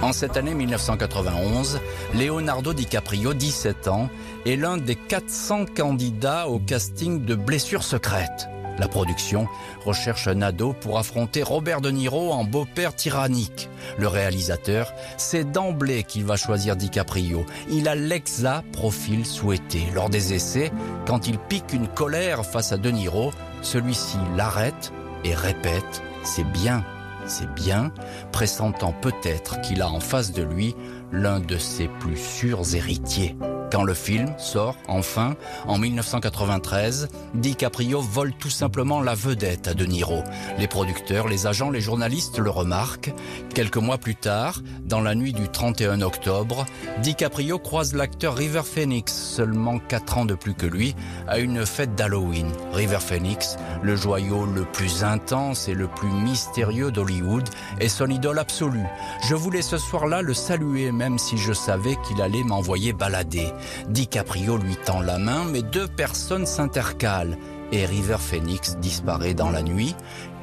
En 0.05 0.13
cette 0.13 0.37
année 0.37 0.53
1991, 0.53 1.79
Leonardo 2.13 2.73
DiCaprio, 2.73 3.33
17 3.33 3.87
ans, 3.87 4.07
est 4.45 4.55
l'un 4.55 4.77
des 4.77 4.93
400 4.95 5.65
candidats 5.75 6.47
au 6.47 6.59
casting 6.59 7.25
de 7.25 7.33
Blessures 7.33 7.81
secrètes. 7.81 8.47
La 8.77 8.87
production 8.87 9.47
recherche 9.83 10.27
un 10.27 10.43
ado 10.43 10.73
pour 10.73 10.99
affronter 10.99 11.41
Robert 11.41 11.81
De 11.81 11.89
Niro 11.89 12.31
en 12.33 12.43
beau-père 12.43 12.93
tyrannique. 12.93 13.67
Le 13.97 14.07
réalisateur 14.07 14.93
sait 15.17 15.43
d'emblée 15.43 16.03
qu'il 16.03 16.23
va 16.23 16.35
choisir 16.35 16.75
DiCaprio. 16.75 17.43
Il 17.71 17.87
a 17.87 17.95
l'exa 17.95 18.63
profil 18.73 19.25
souhaité. 19.25 19.87
Lors 19.95 20.11
des 20.11 20.35
essais, 20.35 20.71
quand 21.07 21.27
il 21.27 21.39
pique 21.39 21.73
une 21.73 21.87
colère 21.87 22.45
face 22.45 22.71
à 22.71 22.77
De 22.77 22.91
Niro, 22.91 23.31
celui-ci 23.63 24.17
l'arrête 24.37 24.93
et 25.23 25.33
répète 25.33 26.03
«c'est 26.23 26.43
bien» 26.43 26.85
c'est 27.27 27.53
bien, 27.53 27.91
pressentant 28.31 28.93
peut-être 28.93 29.61
qu'il 29.61 29.81
a 29.81 29.89
en 29.89 29.99
face 29.99 30.31
de 30.31 30.43
lui 30.43 30.75
l'un 31.11 31.39
de 31.39 31.57
ses 31.57 31.87
plus 31.87 32.17
sûrs 32.17 32.75
héritiers. 32.75 33.35
Quand 33.75 33.83
le 33.83 33.93
film 33.93 34.33
sort, 34.37 34.77
enfin, 34.87 35.35
en 35.67 35.77
1993, 35.77 37.09
DiCaprio 37.33 37.99
vole 37.99 38.31
tout 38.31 38.49
simplement 38.49 39.01
la 39.01 39.15
vedette 39.15 39.67
à 39.67 39.73
De 39.73 39.83
Niro. 39.83 40.23
Les 40.57 40.69
producteurs, 40.69 41.27
les 41.27 41.45
agents, 41.45 41.69
les 41.69 41.81
journalistes 41.81 42.39
le 42.39 42.49
remarquent. 42.49 43.13
Quelques 43.53 43.75
mois 43.75 43.97
plus 43.97 44.15
tard, 44.15 44.61
dans 44.85 45.01
la 45.01 45.13
nuit 45.13 45.33
du 45.33 45.49
31 45.49 45.99
octobre, 45.99 46.65
DiCaprio 47.01 47.59
croise 47.59 47.93
l'acteur 47.93 48.37
River 48.37 48.61
Phoenix, 48.63 49.11
seulement 49.11 49.77
4 49.77 50.19
ans 50.19 50.25
de 50.25 50.35
plus 50.35 50.53
que 50.53 50.67
lui, 50.67 50.95
à 51.27 51.39
une 51.39 51.65
fête 51.65 51.95
d'Halloween. 51.95 52.49
River 52.71 53.01
Phoenix, 53.01 53.57
le 53.83 53.97
joyau 53.97 54.45
le 54.45 54.63
plus 54.63 55.03
intense 55.03 55.67
et 55.67 55.73
le 55.73 55.89
plus 55.89 56.07
mystérieux 56.07 56.93
d'Hollywood, 56.93 57.49
est 57.81 57.89
son 57.89 58.07
idole 58.07 58.39
absolue. 58.39 58.87
Je 59.27 59.35
voulais 59.35 59.61
ce 59.61 59.77
soir-là 59.77 60.21
le 60.21 60.33
saluer 60.33 60.93
même 60.93 61.19
si 61.19 61.37
je 61.37 61.51
savais 61.51 61.97
qu'il 62.07 62.21
allait 62.21 62.43
m'envoyer 62.43 62.93
balader. 62.93 63.51
DiCaprio 63.89 64.57
lui 64.57 64.75
tend 64.77 65.01
la 65.01 65.17
main, 65.17 65.45
mais 65.45 65.61
deux 65.61 65.87
personnes 65.87 66.45
s'intercalent 66.45 67.37
et 67.71 67.85
River 67.85 68.17
Phoenix 68.19 68.77
disparaît 68.77 69.33
dans 69.33 69.49
la 69.49 69.61
nuit. 69.61 69.95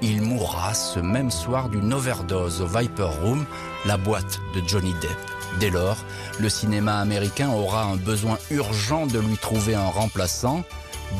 Il 0.03 0.23
mourra 0.23 0.75
ce 0.75 1.01
même 1.01 1.31
soir 1.31 1.69
d'une 1.69 1.93
overdose 1.93 2.61
au 2.61 2.67
Viper 2.67 3.09
Room, 3.23 3.45
la 3.87 3.97
boîte 3.97 4.41
de 4.55 4.63
Johnny 4.67 4.93
Depp. 5.01 5.19
Dès 5.61 5.71
lors, 5.71 5.99
le 6.41 6.49
cinéma 6.49 6.99
américain 6.99 7.51
aura 7.51 7.85
un 7.85 7.97
besoin 7.97 8.39
urgent 8.51 9.07
de 9.07 9.19
lui 9.19 9.37
trouver 9.37 9.75
un 9.75 9.89
remplaçant. 9.89 10.65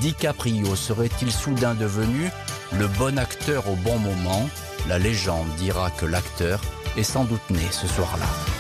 DiCaprio 0.01 0.75
serait-il 0.75 1.31
soudain 1.31 1.75
devenu 1.75 2.31
le 2.73 2.89
bon 2.89 3.19
acteur 3.19 3.69
au 3.69 3.77
bon 3.77 3.99
moment? 3.99 4.49
La 4.89 4.99
légende 4.99 5.47
dira 5.59 5.91
que 5.91 6.07
l'acteur 6.07 6.61
est 6.97 7.03
sans 7.03 7.25
doute 7.25 7.51
né 7.51 7.67
ce 7.71 7.87
soir-là. 7.87 8.52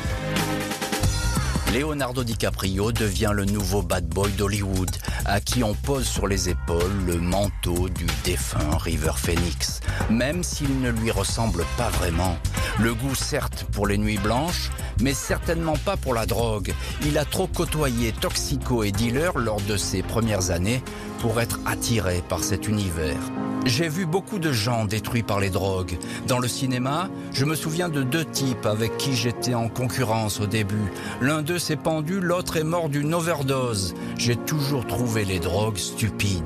Leonardo 1.73 2.23
DiCaprio 2.23 2.93
devient 2.93 3.31
le 3.33 3.47
nouveau 3.47 3.81
bad 3.81 4.07
boy 4.07 4.31
d'Hollywood, 4.33 4.91
à 5.25 5.41
qui 5.41 5.64
on 5.64 5.73
pose 5.73 6.07
sur 6.07 6.26
les 6.26 6.50
épaules 6.50 7.07
le 7.07 7.17
manteau 7.17 7.88
du 7.88 8.05
défunt 8.25 8.76
River 8.76 9.12
Phoenix, 9.17 9.81
même 10.11 10.43
s'il 10.43 10.83
ne 10.83 10.91
lui 10.91 11.11
ressemble 11.11 11.64
pas 11.79 11.88
vraiment. 11.88 12.37
Le 12.79 12.93
goût 12.93 13.14
certes 13.14 13.64
pour 13.73 13.87
les 13.87 13.97
nuits 13.97 14.19
blanches, 14.19 14.71
mais 15.00 15.14
certainement 15.14 15.76
pas 15.83 15.97
pour 15.97 16.12
la 16.12 16.26
drogue. 16.26 16.75
Il 17.07 17.17
a 17.17 17.25
trop 17.25 17.47
côtoyé 17.47 18.12
toxico 18.12 18.83
et 18.83 18.93
dealer 18.93 19.38
lors 19.38 19.61
de 19.62 19.79
ses 19.79 20.02
premières 20.02 20.50
années 20.50 20.83
pour 21.23 21.41
être 21.41 21.61
attiré 21.64 22.21
par 22.29 22.43
cet 22.43 22.67
univers. 22.67 23.21
J'ai 23.64 23.88
vu 23.88 24.07
beaucoup 24.07 24.41
de 24.41 24.52
gens 24.52 24.85
détruits 24.85 25.23
par 25.23 25.38
les 25.38 25.50
drogues. 25.50 25.97
Dans 26.26 26.41
le 26.41 26.49
cinéma, 26.49 27.09
je 27.33 27.45
me 27.45 27.55
souviens 27.55 27.88
de 27.88 28.02
deux 28.02 28.25
types 28.25 28.67
avec 28.67 28.97
qui 28.97 29.14
j'étais 29.14 29.55
en 29.55 29.69
concurrence 29.69 30.41
au 30.41 30.47
début. 30.47 30.93
L'un 31.21 31.43
d'eux 31.43 31.61
s'est 31.61 31.76
pendu, 31.76 32.21
l'autre 32.21 32.57
est 32.57 32.64
mort 32.64 32.88
d'une 32.88 33.14
overdose. 33.14 33.95
J'ai 34.19 34.35
toujours 34.35 34.85
trouvé 34.85 35.25
les 35.25 35.38
drogues 35.38 35.79
stupides. 35.79 36.43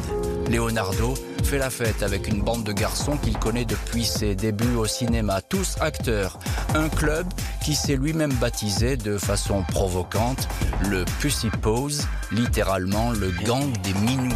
Leonardo 0.50 1.14
fait 1.42 1.58
la 1.58 1.70
fête 1.70 2.02
avec 2.02 2.28
une 2.28 2.42
bande 2.42 2.64
de 2.64 2.72
garçons 2.72 3.16
qu'il 3.16 3.38
connaît 3.38 3.64
depuis 3.64 4.04
ses 4.04 4.34
débuts 4.34 4.76
au 4.76 4.86
cinéma, 4.86 5.40
tous 5.40 5.76
acteurs. 5.80 6.38
Un 6.74 6.90
club 6.90 7.26
qui 7.64 7.74
s'est 7.74 7.96
lui-même 7.96 8.34
baptisé 8.34 8.98
de 8.98 9.16
façon 9.16 9.62
provocante 9.62 10.48
le 10.90 11.04
Pussy 11.20 11.48
Pose, 11.62 12.06
littéralement 12.30 13.10
le 13.12 13.30
gang 13.44 13.72
des 13.82 13.94
minous. 13.94 14.34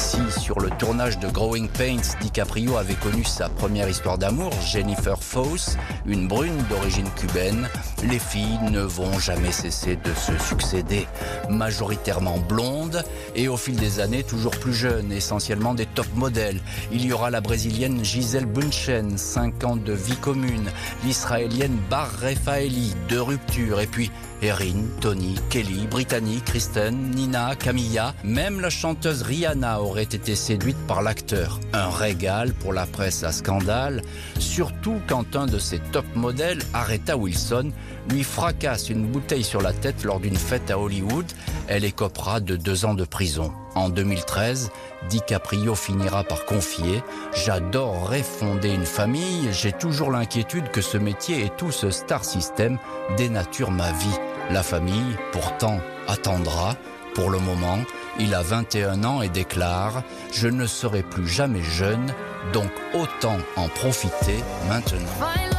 Si 0.00 0.40
sur 0.40 0.60
le 0.60 0.70
tournage 0.70 1.18
de 1.18 1.28
Growing 1.28 1.68
Pains, 1.68 2.00
DiCaprio 2.22 2.78
avait 2.78 2.94
connu 2.94 3.22
sa 3.22 3.50
première 3.50 3.86
histoire 3.86 4.16
d'amour, 4.16 4.50
Jennifer 4.62 5.22
Fosse, 5.22 5.76
une 6.06 6.26
brune 6.26 6.56
d'origine 6.70 7.08
cubaine, 7.16 7.68
les 8.04 8.18
filles 8.18 8.58
ne 8.70 8.80
vont 8.80 9.18
jamais 9.18 9.52
cesser 9.52 9.96
de 9.96 10.14
se 10.14 10.36
succéder. 10.38 11.06
Majoritairement 11.50 12.38
blondes 12.38 13.04
et 13.36 13.46
au 13.46 13.58
fil 13.58 13.76
des 13.76 14.00
années 14.00 14.22
toujours 14.22 14.56
plus 14.58 14.72
jeunes, 14.72 15.12
essentiellement 15.12 15.74
des 15.74 15.86
top 15.86 16.08
modèles. 16.14 16.60
Il 16.90 17.04
y 17.04 17.12
aura 17.12 17.28
la 17.28 17.42
brésilienne 17.42 18.02
Gisèle 18.02 18.46
Bunchen, 18.46 19.18
5 19.18 19.64
ans 19.64 19.76
de 19.76 19.92
vie 19.92 20.16
commune, 20.16 20.70
l'israélienne 21.04 21.78
Bar 21.90 22.10
Refaeli, 22.22 22.94
deux 23.10 23.22
ruptures, 23.22 23.80
et 23.80 23.86
puis 23.86 24.10
Erin, 24.42 24.86
Tony, 25.00 25.34
Kelly, 25.50 25.86
Brittany, 25.86 26.40
Kristen, 26.44 27.10
Nina, 27.10 27.54
Camilla, 27.56 28.14
même 28.24 28.60
la 28.60 28.70
chanteuse 28.70 29.22
Rihanna 29.22 29.82
aurait 29.82 30.04
été 30.04 30.34
séduite 30.34 30.78
par 30.86 31.02
l'acteur. 31.02 31.60
Un 31.72 31.90
régal 31.90 32.52
pour 32.54 32.72
la 32.72 32.86
presse 32.86 33.22
à 33.22 33.32
scandale, 33.32 34.02
surtout 34.38 35.00
quand 35.06 35.36
un 35.36 35.46
de 35.46 35.58
ses 35.58 35.78
top 35.78 36.06
modèles, 36.14 36.60
Aretha 36.72 37.16
Wilson, 37.16 37.72
lui 38.08 38.24
fracasse 38.24 38.88
une 38.88 39.06
bouteille 39.06 39.44
sur 39.44 39.60
la 39.60 39.72
tête 39.72 40.04
lors 40.04 40.20
d'une 40.20 40.36
fête 40.36 40.70
à 40.70 40.78
Hollywood. 40.78 41.26
Elle 41.68 41.84
écopera 41.84 42.40
de 42.40 42.56
deux 42.56 42.84
ans 42.84 42.94
de 42.94 43.04
prison. 43.04 43.52
En 43.74 43.88
2013, 43.88 44.70
DiCaprio 45.08 45.74
finira 45.74 46.24
par 46.24 46.44
confier 46.44 47.02
J'adorerais 47.34 48.22
fonder 48.22 48.70
une 48.70 48.86
famille, 48.86 49.48
j'ai 49.52 49.72
toujours 49.72 50.10
l'inquiétude 50.10 50.70
que 50.70 50.80
ce 50.80 50.98
métier 50.98 51.44
et 51.44 51.50
tout 51.50 51.70
ce 51.70 51.90
star 51.90 52.24
system 52.24 52.78
dénaturent 53.16 53.70
ma 53.70 53.92
vie. 53.92 54.18
La 54.50 54.62
famille, 54.62 55.16
pourtant, 55.32 55.78
attendra. 56.08 56.76
Pour 57.14 57.30
le 57.30 57.38
moment, 57.38 57.78
il 58.18 58.34
a 58.34 58.42
21 58.42 59.04
ans 59.04 59.22
et 59.22 59.28
déclare 59.28 60.02
Je 60.32 60.48
ne 60.48 60.66
serai 60.66 61.02
plus 61.02 61.28
jamais 61.28 61.62
jeune, 61.62 62.12
donc 62.52 62.70
autant 62.94 63.38
en 63.56 63.68
profiter 63.68 64.38
maintenant. 64.68 65.49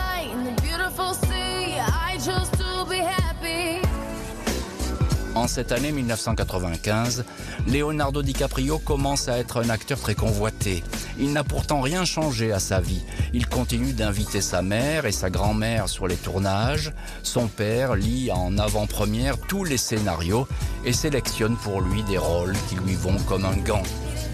En 5.41 5.47
cette 5.47 5.71
année 5.71 5.91
1995, 5.91 7.25
Leonardo 7.67 8.21
DiCaprio 8.21 8.77
commence 8.77 9.27
à 9.27 9.39
être 9.39 9.59
un 9.59 9.71
acteur 9.71 9.99
très 9.99 10.13
convoité. 10.13 10.83
Il 11.17 11.33
n'a 11.33 11.43
pourtant 11.43 11.81
rien 11.81 12.05
changé 12.05 12.51
à 12.51 12.59
sa 12.59 12.79
vie. 12.79 13.01
Il 13.33 13.47
continue 13.47 13.91
d'inviter 13.91 14.39
sa 14.39 14.61
mère 14.61 15.07
et 15.07 15.11
sa 15.11 15.31
grand-mère 15.31 15.89
sur 15.89 16.07
les 16.07 16.15
tournages. 16.15 16.93
Son 17.23 17.47
père 17.47 17.95
lit 17.95 18.29
en 18.31 18.59
avant-première 18.59 19.39
tous 19.39 19.63
les 19.63 19.77
scénarios 19.77 20.47
et 20.85 20.93
sélectionne 20.93 21.57
pour 21.57 21.81
lui 21.81 22.03
des 22.03 22.19
rôles 22.19 22.55
qui 22.69 22.75
lui 22.75 22.93
vont 22.93 23.17
comme 23.27 23.45
un 23.45 23.57
gant. 23.57 23.81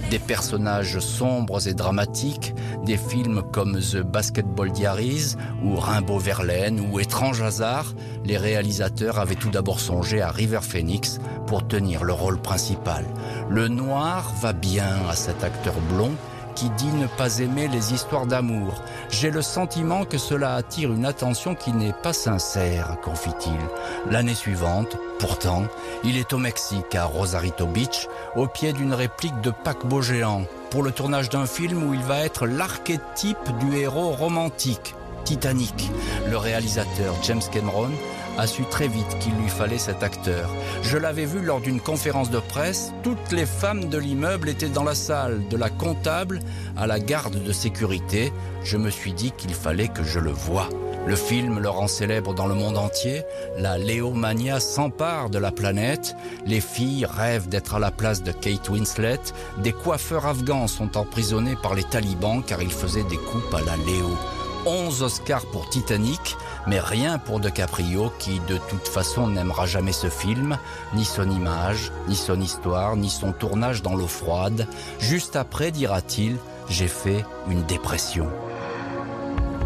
Des 0.09 0.19
personnages 0.19 0.99
sombres 0.99 1.67
et 1.67 1.73
dramatiques, 1.73 2.55
des 2.85 2.97
films 2.97 3.43
comme 3.51 3.79
The 3.79 3.97
Basketball 3.97 4.71
Diaries 4.71 5.35
ou 5.63 5.75
Rimbaud 5.75 6.19
Verlaine 6.19 6.79
ou 6.79 6.99
Étrange 6.99 7.41
hasard, 7.41 7.93
les 8.23 8.37
réalisateurs 8.37 9.19
avaient 9.19 9.35
tout 9.35 9.49
d'abord 9.49 9.79
songé 9.79 10.21
à 10.21 10.31
River 10.31 10.61
Phoenix 10.61 11.19
pour 11.45 11.67
tenir 11.67 12.03
le 12.03 12.13
rôle 12.13 12.41
principal. 12.41 13.05
Le 13.49 13.67
noir 13.67 14.31
va 14.41 14.53
bien 14.53 14.95
à 15.09 15.15
cet 15.15 15.43
acteur 15.43 15.75
blond 15.93 16.13
qui 16.57 16.71
dit 16.71 16.91
ne 16.91 17.05
pas 17.05 17.37
aimer 17.37 17.67
les 17.67 17.93
histoires 17.93 18.25
d'amour. 18.25 18.81
J'ai 19.11 19.29
le 19.29 19.43
sentiment 19.43 20.05
que 20.05 20.17
cela 20.17 20.55
attire 20.55 20.91
une 20.91 21.05
attention 21.05 21.53
qui 21.53 21.71
n'est 21.71 21.93
pas 21.93 22.13
sincère, 22.13 22.97
confie-t-il. 23.03 24.11
L'année 24.11 24.33
suivante, 24.33 24.97
pourtant, 25.19 25.63
il 26.03 26.17
est 26.17 26.33
au 26.33 26.37
Mexique, 26.37 26.95
à 26.95 27.05
Rosarito 27.05 27.65
Beach, 27.65 28.07
au 28.35 28.47
pied 28.47 28.73
d'une 28.73 28.93
réplique 28.93 29.39
de 29.41 29.51
paquebot 29.51 30.01
géant, 30.01 30.43
pour 30.69 30.83
le 30.83 30.91
tournage 30.91 31.29
d'un 31.29 31.45
film 31.45 31.83
où 31.83 31.93
il 31.93 32.01
va 32.01 32.25
être 32.25 32.45
l'archétype 32.45 33.57
du 33.59 33.77
héros 33.77 34.11
romantique, 34.11 34.95
Titanic. 35.25 35.89
Le 36.29 36.37
réalisateur 36.37 37.15
James 37.23 37.41
Cameron 37.51 37.91
a 38.37 38.47
su 38.47 38.63
très 38.63 38.87
vite 38.87 39.17
qu'il 39.19 39.33
lui 39.35 39.49
fallait 39.49 39.77
cet 39.77 40.03
acteur. 40.03 40.49
Je 40.83 40.97
l'avais 40.97 41.25
vu 41.25 41.41
lors 41.41 41.59
d'une 41.59 41.81
conférence 41.81 42.29
de 42.29 42.39
presse, 42.39 42.93
toutes 43.03 43.31
les 43.31 43.45
femmes 43.45 43.89
de 43.89 43.97
l'immeuble 43.97 44.49
étaient 44.49 44.69
dans 44.69 44.83
la 44.83 44.95
salle, 44.95 45.47
de 45.49 45.57
la 45.57 45.69
comptable 45.69 46.39
à 46.77 46.87
la 46.87 46.99
garde 46.99 47.43
de 47.43 47.51
sécurité. 47.51 48.31
Je 48.63 48.77
me 48.77 48.89
suis 48.89 49.13
dit 49.13 49.31
qu'il 49.31 49.53
fallait 49.53 49.87
que 49.87 50.03
je 50.03 50.19
le 50.19 50.31
voie. 50.31 50.69
Le 51.07 51.15
film 51.15 51.59
le 51.59 51.69
rend 51.69 51.87
célèbre 51.87 52.33
dans 52.33 52.47
le 52.47 52.53
monde 52.53 52.77
entier, 52.77 53.23
la 53.57 53.77
Léomania 53.77 54.59
s'empare 54.59 55.29
de 55.29 55.37
la 55.37 55.53
planète, 55.53 56.17
les 56.45 56.59
filles 56.59 57.05
rêvent 57.05 57.47
d'être 57.47 57.75
à 57.75 57.79
la 57.79 57.91
place 57.91 58.23
de 58.23 58.33
Kate 58.33 58.67
Winslet, 58.67 59.21
des 59.59 59.71
coiffeurs 59.71 60.25
afghans 60.25 60.67
sont 60.67 60.97
emprisonnés 60.97 61.55
par 61.55 61.75
les 61.75 61.85
talibans 61.85 62.43
car 62.43 62.61
ils 62.61 62.73
faisaient 62.73 63.05
des 63.05 63.15
coupes 63.15 63.53
à 63.53 63.61
la 63.61 63.77
Léo. 63.77 64.17
11 64.65 65.01
Oscars 65.01 65.45
pour 65.45 65.69
Titanic, 65.69 66.35
mais 66.67 66.81
rien 66.81 67.19
pour 67.19 67.39
DiCaprio 67.39 68.11
qui 68.19 68.41
de 68.41 68.57
toute 68.69 68.89
façon 68.89 69.29
n'aimera 69.29 69.65
jamais 69.65 69.93
ce 69.93 70.09
film, 70.09 70.57
ni 70.93 71.05
son 71.05 71.29
image, 71.29 71.93
ni 72.09 72.17
son 72.17 72.41
histoire, 72.41 72.97
ni 72.97 73.09
son 73.09 73.31
tournage 73.31 73.81
dans 73.81 73.95
l'eau 73.95 74.07
froide. 74.07 74.67
Juste 74.99 75.37
après, 75.37 75.71
dira-t-il, 75.71 76.35
j'ai 76.67 76.89
fait 76.89 77.23
une 77.49 77.63
dépression. 77.63 78.27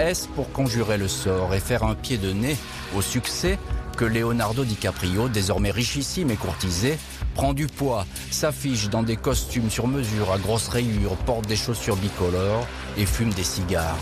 Est-ce 0.02 0.28
pour 0.30 0.52
conjurer 0.52 0.98
le 0.98 1.08
sort 1.08 1.54
et 1.54 1.60
faire 1.60 1.84
un 1.84 1.94
pied 1.94 2.18
de 2.18 2.34
nez 2.34 2.58
au 2.96 3.04
succès 3.04 3.60
que 3.98 4.04
Leonardo 4.04 4.66
DiCaprio, 4.66 5.30
désormais 5.30 5.70
richissime 5.70 6.32
et 6.32 6.38
courtisé, 6.38 6.98
prend 7.36 7.54
du 7.54 7.68
poids, 7.68 8.08
s'affiche 8.32 8.90
dans 8.90 9.04
des 9.04 9.16
costumes 9.16 9.70
sur 9.70 9.88
mesure 9.88 10.32
à 10.32 10.40
grosses 10.40 10.70
rayures, 10.70 11.16
porte 11.28 11.46
des 11.46 11.56
chaussures 11.56 11.98
bicolores 11.98 12.66
et 12.98 13.06
fume 13.06 13.32
des 13.34 13.44
cigares 13.44 13.98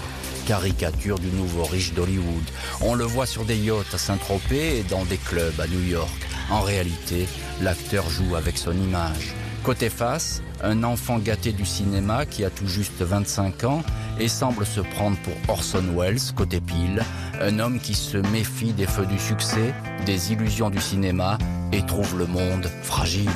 caricature 0.47 1.19
du 1.19 1.27
nouveau 1.27 1.63
riche 1.63 1.93
d'Hollywood. 1.93 2.43
On 2.81 2.95
le 2.95 3.03
voit 3.03 3.27
sur 3.27 3.45
des 3.45 3.57
yachts 3.57 3.93
à 3.93 3.99
Saint-Tropez 3.99 4.79
et 4.79 4.83
dans 4.83 5.05
des 5.05 5.17
clubs 5.17 5.59
à 5.59 5.67
New 5.67 5.83
York. 5.83 6.09
En 6.49 6.61
réalité, 6.61 7.27
l'acteur 7.61 8.09
joue 8.09 8.35
avec 8.35 8.57
son 8.57 8.71
image. 8.71 9.35
Côté 9.63 9.89
face, 9.89 10.41
un 10.63 10.83
enfant 10.83 11.19
gâté 11.19 11.51
du 11.51 11.65
cinéma 11.65 12.25
qui 12.25 12.43
a 12.43 12.49
tout 12.49 12.67
juste 12.67 13.01
25 13.01 13.65
ans 13.65 13.83
et 14.19 14.27
semble 14.27 14.65
se 14.65 14.79
prendre 14.79 15.17
pour 15.17 15.33
Orson 15.47 15.83
Welles, 15.95 16.33
côté 16.35 16.59
pile, 16.61 17.03
un 17.41 17.59
homme 17.59 17.79
qui 17.79 17.93
se 17.93 18.17
méfie 18.17 18.73
des 18.73 18.87
feux 18.87 19.05
du 19.05 19.19
succès, 19.19 19.73
des 20.05 20.31
illusions 20.31 20.69
du 20.69 20.79
cinéma 20.79 21.37
et 21.71 21.85
trouve 21.85 22.17
le 22.17 22.25
monde 22.25 22.69
fragile. 22.83 23.29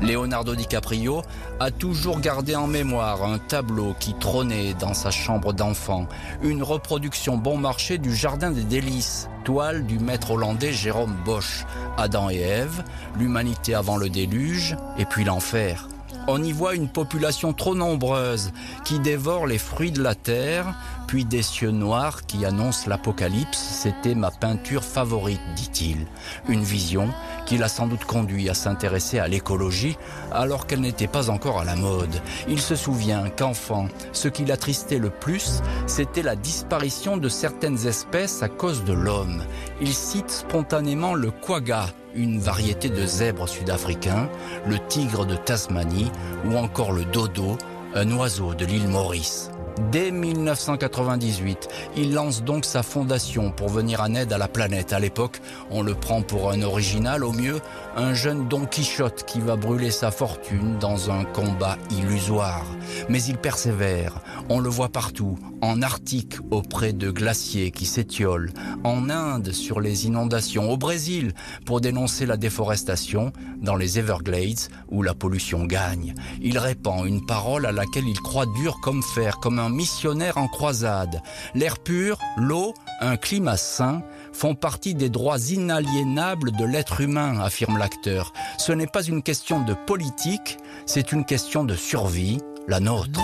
Leonardo 0.00 0.54
DiCaprio 0.54 1.22
a 1.60 1.70
toujours 1.70 2.20
gardé 2.20 2.56
en 2.56 2.66
mémoire 2.66 3.24
un 3.24 3.38
tableau 3.38 3.94
qui 3.98 4.14
trônait 4.14 4.74
dans 4.74 4.94
sa 4.94 5.10
chambre 5.10 5.52
d'enfant, 5.52 6.06
une 6.42 6.62
reproduction 6.62 7.36
bon 7.36 7.56
marché 7.56 7.98
du 7.98 8.14
Jardin 8.14 8.50
des 8.50 8.64
Délices, 8.64 9.28
toile 9.44 9.86
du 9.86 9.98
maître 9.98 10.32
hollandais 10.32 10.72
Jérôme 10.72 11.14
Bosch, 11.24 11.64
Adam 11.96 12.30
et 12.30 12.38
Ève, 12.38 12.82
l'humanité 13.18 13.74
avant 13.74 13.96
le 13.96 14.08
déluge, 14.08 14.76
et 14.98 15.04
puis 15.04 15.24
l'enfer. 15.24 15.88
On 16.28 16.42
y 16.42 16.50
voit 16.50 16.74
une 16.74 16.88
population 16.88 17.52
trop 17.52 17.76
nombreuse 17.76 18.50
qui 18.84 18.98
dévore 18.98 19.46
les 19.46 19.58
fruits 19.58 19.92
de 19.92 20.02
la 20.02 20.16
terre, 20.16 20.74
puis 21.06 21.24
des 21.24 21.42
cieux 21.42 21.70
noirs 21.70 22.26
qui 22.26 22.44
annoncent 22.44 22.90
l'apocalypse. 22.90 23.56
C'était 23.56 24.16
ma 24.16 24.32
peinture 24.32 24.82
favorite, 24.82 25.40
dit-il. 25.54 26.04
Une 26.48 26.64
vision 26.64 27.10
qui 27.46 27.58
l'a 27.58 27.68
sans 27.68 27.86
doute 27.86 28.04
conduit 28.04 28.48
à 28.48 28.54
s'intéresser 28.54 29.20
à 29.20 29.28
l'écologie 29.28 29.96
alors 30.32 30.66
qu'elle 30.66 30.80
n'était 30.80 31.06
pas 31.06 31.30
encore 31.30 31.60
à 31.60 31.64
la 31.64 31.76
mode. 31.76 32.20
Il 32.48 32.60
se 32.60 32.74
souvient 32.74 33.30
qu'enfant, 33.30 33.86
ce 34.10 34.26
qui 34.26 34.44
l'attristait 34.44 34.98
le 34.98 35.10
plus, 35.10 35.62
c'était 35.86 36.22
la 36.22 36.34
disparition 36.34 37.18
de 37.18 37.28
certaines 37.28 37.86
espèces 37.86 38.42
à 38.42 38.48
cause 38.48 38.82
de 38.82 38.92
l'homme. 38.92 39.44
Il 39.80 39.94
cite 39.94 40.30
spontanément 40.30 41.14
le 41.14 41.30
quagga, 41.30 41.86
une 42.16 42.38
variété 42.38 42.88
de 42.88 43.04
zèbre 43.04 43.48
sud-africain, 43.48 44.28
le 44.66 44.78
tigre 44.88 45.26
de 45.26 45.36
Tasmanie 45.36 46.10
ou 46.44 46.56
encore 46.56 46.92
le 46.92 47.04
dodo, 47.04 47.58
un 47.94 48.10
oiseau 48.16 48.54
de 48.54 48.64
l'île 48.64 48.88
Maurice. 48.88 49.50
Dès 49.92 50.10
1998, 50.10 51.68
il 51.96 52.14
lance 52.14 52.42
donc 52.42 52.64
sa 52.64 52.82
fondation 52.82 53.50
pour 53.50 53.68
venir 53.68 54.00
en 54.00 54.14
aide 54.14 54.32
à 54.32 54.38
la 54.38 54.48
planète. 54.48 54.94
À 54.94 54.98
l'époque, 54.98 55.40
on 55.70 55.82
le 55.82 55.94
prend 55.94 56.22
pour 56.22 56.50
un 56.50 56.62
original, 56.62 57.22
au 57.22 57.32
mieux 57.32 57.60
un 57.94 58.14
jeune 58.14 58.48
Don 58.48 58.64
Quichotte 58.64 59.24
qui 59.24 59.38
va 59.40 59.56
brûler 59.56 59.90
sa 59.90 60.10
fortune 60.10 60.78
dans 60.78 61.10
un 61.10 61.24
combat 61.24 61.76
illusoire. 61.90 62.64
Mais 63.10 63.22
il 63.22 63.36
persévère, 63.36 64.20
on 64.48 64.60
le 64.60 64.70
voit 64.70 64.88
partout, 64.88 65.38
en 65.60 65.82
Arctique 65.82 66.36
auprès 66.50 66.92
de 66.92 67.10
glaciers 67.10 67.70
qui 67.70 67.84
s'étiolent, 67.84 68.52
en 68.82 69.10
Inde 69.10 69.52
sur 69.52 69.80
les 69.80 70.06
inondations, 70.06 70.70
au 70.70 70.78
Brésil 70.78 71.32
pour 71.66 71.80
dénoncer 71.80 72.24
la 72.24 72.36
déforestation, 72.36 73.32
dans 73.60 73.76
les 73.76 73.98
Everglades 73.98 74.70
où 74.90 75.02
la 75.02 75.14
pollution 75.14 75.64
gagne. 75.64 76.14
Il 76.40 76.58
répand 76.58 77.06
une 77.06 77.24
parole 77.24 77.66
à 77.66 77.72
laquelle 77.72 78.08
il 78.08 78.20
croit 78.20 78.46
dur 78.58 78.78
comme 78.82 79.02
fer, 79.02 79.38
comme 79.38 79.58
un 79.58 79.65
missionnaire 79.68 80.38
en 80.38 80.48
croisade. 80.48 81.22
L'air 81.54 81.78
pur, 81.78 82.18
l'eau, 82.36 82.74
un 83.00 83.16
climat 83.16 83.56
sain 83.56 84.02
font 84.32 84.54
partie 84.54 84.94
des 84.94 85.08
droits 85.08 85.38
inaliénables 85.38 86.52
de 86.52 86.64
l'être 86.64 87.00
humain, 87.00 87.40
affirme 87.40 87.78
l'acteur. 87.78 88.32
Ce 88.58 88.72
n'est 88.72 88.86
pas 88.86 89.02
une 89.02 89.22
question 89.22 89.62
de 89.62 89.74
politique, 89.74 90.58
c'est 90.84 91.12
une 91.12 91.24
question 91.24 91.64
de 91.64 91.74
survie, 91.74 92.38
la 92.68 92.80
nôtre. 92.80 93.20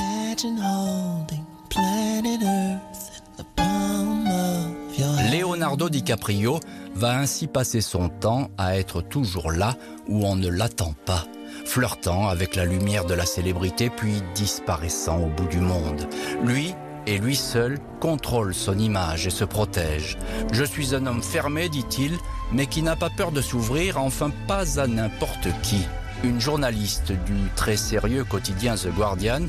Leonardo 5.30 5.88
DiCaprio 5.88 6.60
va 6.94 7.18
ainsi 7.18 7.46
passer 7.46 7.80
son 7.80 8.08
temps 8.08 8.50
à 8.58 8.76
être 8.76 9.00
toujours 9.00 9.50
là 9.50 9.76
où 10.08 10.26
on 10.26 10.36
ne 10.36 10.48
l'attend 10.48 10.94
pas, 11.06 11.24
flirtant 11.64 12.28
avec 12.28 12.56
la 12.56 12.64
lumière 12.64 13.04
de 13.04 13.14
la 13.14 13.26
célébrité 13.26 13.90
puis 13.90 14.22
disparaissant 14.34 15.18
au 15.18 15.26
bout 15.26 15.48
du 15.48 15.60
monde. 15.60 16.08
Lui, 16.44 16.74
et 17.06 17.18
lui 17.18 17.36
seul 17.36 17.78
contrôle 18.00 18.54
son 18.54 18.78
image 18.78 19.26
et 19.26 19.30
se 19.30 19.44
protège. 19.44 20.16
Je 20.52 20.64
suis 20.64 20.94
un 20.94 21.06
homme 21.06 21.22
fermé, 21.22 21.68
dit-il, 21.68 22.16
mais 22.52 22.66
qui 22.66 22.82
n'a 22.82 22.96
pas 22.96 23.10
peur 23.10 23.32
de 23.32 23.40
s'ouvrir, 23.40 23.98
enfin 23.98 24.30
pas 24.46 24.80
à 24.80 24.86
n'importe 24.86 25.48
qui. 25.62 25.82
Une 26.24 26.40
journaliste 26.40 27.10
du 27.10 27.34
très 27.56 27.76
sérieux 27.76 28.24
quotidien 28.24 28.76
The 28.76 28.88
Guardian 28.94 29.42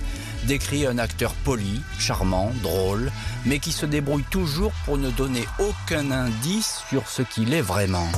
décrit 0.48 0.86
un 0.86 0.98
acteur 0.98 1.34
poli, 1.34 1.82
charmant, 1.98 2.52
drôle, 2.62 3.12
mais 3.46 3.60
qui 3.60 3.72
se 3.72 3.86
débrouille 3.86 4.26
toujours 4.30 4.72
pour 4.86 4.98
ne 4.98 5.10
donner 5.12 5.46
aucun 5.60 6.12
indice 6.12 6.82
sur 6.90 7.08
ce 7.08 7.22
qu'il 7.22 7.54
est 7.54 7.62
vraiment. 7.62 8.10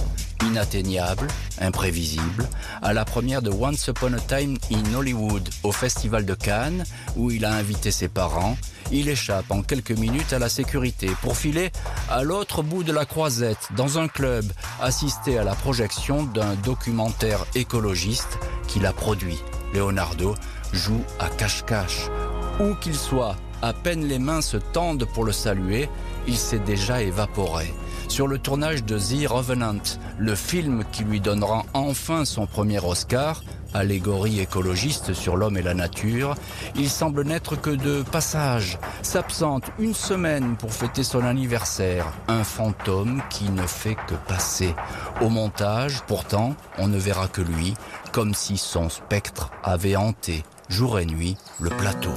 Inatteignable, 0.44 1.28
imprévisible, 1.60 2.48
à 2.82 2.94
la 2.94 3.06
première 3.06 3.42
de 3.42 3.50
Once 3.50 3.88
Upon 3.88 4.14
a 4.14 4.20
Time 4.20 4.58
in 4.72 4.94
Hollywood 4.94 5.50
au 5.64 5.72
Festival 5.72 6.26
de 6.26 6.34
Cannes, 6.34 6.84
où 7.16 7.32
il 7.32 7.46
a 7.46 7.54
invité 7.54 7.92
ses 7.92 8.08
parents, 8.08 8.58
il 8.92 9.10
échappe 9.10 9.50
en 9.50 9.64
quelques 9.64 9.92
minutes 9.92 10.34
à 10.34 10.40
la 10.40 10.50
sécurité 10.50 11.10
pour 11.22 11.36
filer 11.36 11.72
à 12.10 12.24
l'autre 12.24 12.62
bout 12.62 12.84
de 12.84 12.92
la 12.92 13.06
croisette, 13.06 13.70
dans 13.76 13.98
un 13.98 14.08
club, 14.08 14.46
assister 14.82 15.40
à 15.40 15.44
la 15.44 15.56
projection 15.56 16.24
d'un 16.24 16.54
documentaire 16.56 17.46
écologiste 17.56 18.38
qu'il 18.68 18.86
a 18.86 18.94
produit. 18.94 19.40
Leonardo 19.74 20.36
joue 20.74 21.02
à 21.20 21.30
cache-cache. 21.30 22.10
Où 22.60 22.76
qu'il 22.76 22.96
soit, 22.96 23.36
à 23.62 23.74
peine 23.74 24.06
les 24.06 24.20
mains 24.20 24.42
se 24.42 24.58
tendent 24.58 25.06
pour 25.14 25.24
le 25.24 25.32
saluer, 25.32 25.90
il 26.28 26.38
s'est 26.38 26.60
déjà 26.60 27.02
évaporé. 27.02 27.74
sur 28.08 28.28
le 28.28 28.38
tournage 28.38 28.84
de 28.84 28.98
The 28.98 29.28
Revenant, 29.28 29.82
le 30.18 30.36
film 30.36 30.84
qui 30.92 31.04
lui 31.04 31.20
donnera 31.20 31.64
enfin 31.74 32.24
son 32.24 32.46
premier 32.46 32.80
Oscar, 32.80 33.44
allégorie 33.74 34.40
écologiste 34.40 35.14
sur 35.14 35.36
l'homme 35.36 35.58
et 35.58 35.62
la 35.62 35.74
nature, 35.74 36.36
il 36.76 36.90
semble 36.90 37.26
n'être 37.26 37.56
que 37.56 37.72
de 37.72 38.04
passage, 38.04 38.78
s'absente 39.02 39.66
une 39.80 39.94
semaine 39.94 40.56
pour 40.56 40.72
fêter 40.72 41.04
son 41.04 41.24
anniversaire, 41.26 42.06
un 42.28 42.44
fantôme 42.44 43.22
qui 43.30 43.50
ne 43.50 43.68
fait 43.68 43.98
que 44.08 44.16
passer. 44.28 44.74
Au 45.22 45.30
montage, 45.30 46.04
pourtant, 46.08 46.56
on 46.78 46.88
ne 46.88 46.98
verra 46.98 47.28
que 47.28 47.42
lui, 47.42 47.74
comme 48.12 48.34
si 48.34 48.58
son 48.58 48.90
spectre 48.90 49.52
avait 49.64 49.96
hanté, 49.96 50.44
jour 50.70 51.00
et 51.00 51.06
nuit, 51.06 51.38
le 51.60 51.70
plateau. 51.70 52.12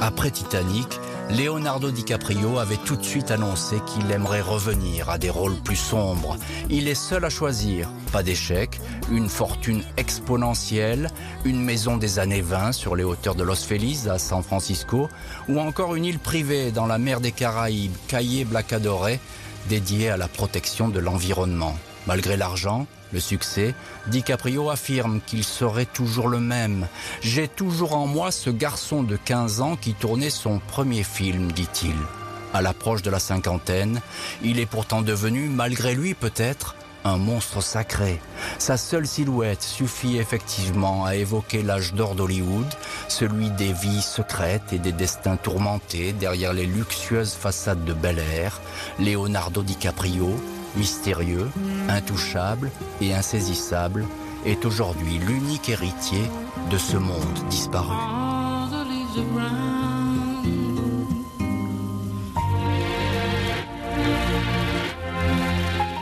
Après 0.00 0.30
Titanic, 0.30 1.00
Leonardo 1.30 1.90
DiCaprio 1.90 2.58
avait 2.58 2.76
tout 2.76 2.94
de 2.94 3.02
suite 3.02 3.32
annoncé 3.32 3.80
qu'il 3.86 4.10
aimerait 4.12 4.40
revenir 4.40 5.10
à 5.10 5.18
des 5.18 5.30
rôles 5.30 5.56
plus 5.56 5.76
sombres. 5.76 6.36
Il 6.70 6.86
est 6.86 6.94
seul 6.94 7.24
à 7.24 7.30
choisir. 7.30 7.90
Pas 8.12 8.22
d'échec, 8.22 8.80
une 9.10 9.28
fortune 9.28 9.82
exponentielle, 9.96 11.10
une 11.44 11.60
maison 11.60 11.96
des 11.96 12.20
années 12.20 12.42
20 12.42 12.72
sur 12.72 12.94
les 12.94 13.02
hauteurs 13.02 13.34
de 13.34 13.42
Los 13.42 13.64
Feliz 13.66 14.08
à 14.08 14.18
San 14.18 14.42
Francisco, 14.42 15.08
ou 15.48 15.58
encore 15.58 15.96
une 15.96 16.04
île 16.04 16.20
privée 16.20 16.70
dans 16.70 16.86
la 16.86 16.98
mer 16.98 17.20
des 17.20 17.32
Caraïbes, 17.32 17.96
Caillé 18.06 18.44
Blacadoré, 18.44 19.18
dédiée 19.68 20.10
à 20.10 20.16
la 20.16 20.28
protection 20.28 20.88
de 20.88 21.00
l'environnement. 21.00 21.74
Malgré 22.06 22.36
l'argent, 22.36 22.86
le 23.12 23.20
succès, 23.20 23.74
DiCaprio 24.08 24.70
affirme 24.70 25.20
qu'il 25.24 25.44
serait 25.44 25.86
toujours 25.86 26.28
le 26.28 26.40
même. 26.40 26.88
J'ai 27.22 27.48
toujours 27.48 27.94
en 27.94 28.06
moi 28.06 28.30
ce 28.30 28.50
garçon 28.50 29.02
de 29.02 29.16
15 29.16 29.60
ans 29.60 29.76
qui 29.76 29.94
tournait 29.94 30.30
son 30.30 30.58
premier 30.58 31.02
film, 31.02 31.52
dit-il. 31.52 31.96
À 32.54 32.62
l'approche 32.62 33.02
de 33.02 33.10
la 33.10 33.18
cinquantaine, 33.18 34.00
il 34.42 34.58
est 34.58 34.66
pourtant 34.66 35.02
devenu, 35.02 35.48
malgré 35.48 35.94
lui 35.94 36.14
peut-être, 36.14 36.74
un 37.06 37.18
monstre 37.18 37.62
sacré. 37.62 38.20
Sa 38.58 38.76
seule 38.76 39.06
silhouette 39.06 39.62
suffit 39.62 40.18
effectivement 40.18 41.04
à 41.04 41.14
évoquer 41.14 41.62
l'âge 41.62 41.94
d'or 41.94 42.14
d'Hollywood, 42.14 42.66
celui 43.08 43.50
des 43.50 43.72
vies 43.72 44.02
secrètes 44.02 44.72
et 44.72 44.78
des 44.78 44.92
destins 44.92 45.36
tourmentés 45.36 46.12
derrière 46.12 46.52
les 46.52 46.66
luxueuses 46.66 47.34
façades 47.34 47.84
de 47.84 47.92
Bel 47.92 48.18
Air. 48.18 48.60
Leonardo 48.98 49.62
DiCaprio, 49.62 50.34
mystérieux, 50.76 51.48
intouchable 51.88 52.70
et 53.00 53.14
insaisissable, 53.14 54.06
est 54.44 54.64
aujourd'hui 54.64 55.18
l'unique 55.18 55.68
héritier 55.68 56.30
de 56.70 56.78
ce 56.78 56.96
monde 56.96 57.38
disparu. 57.50 57.94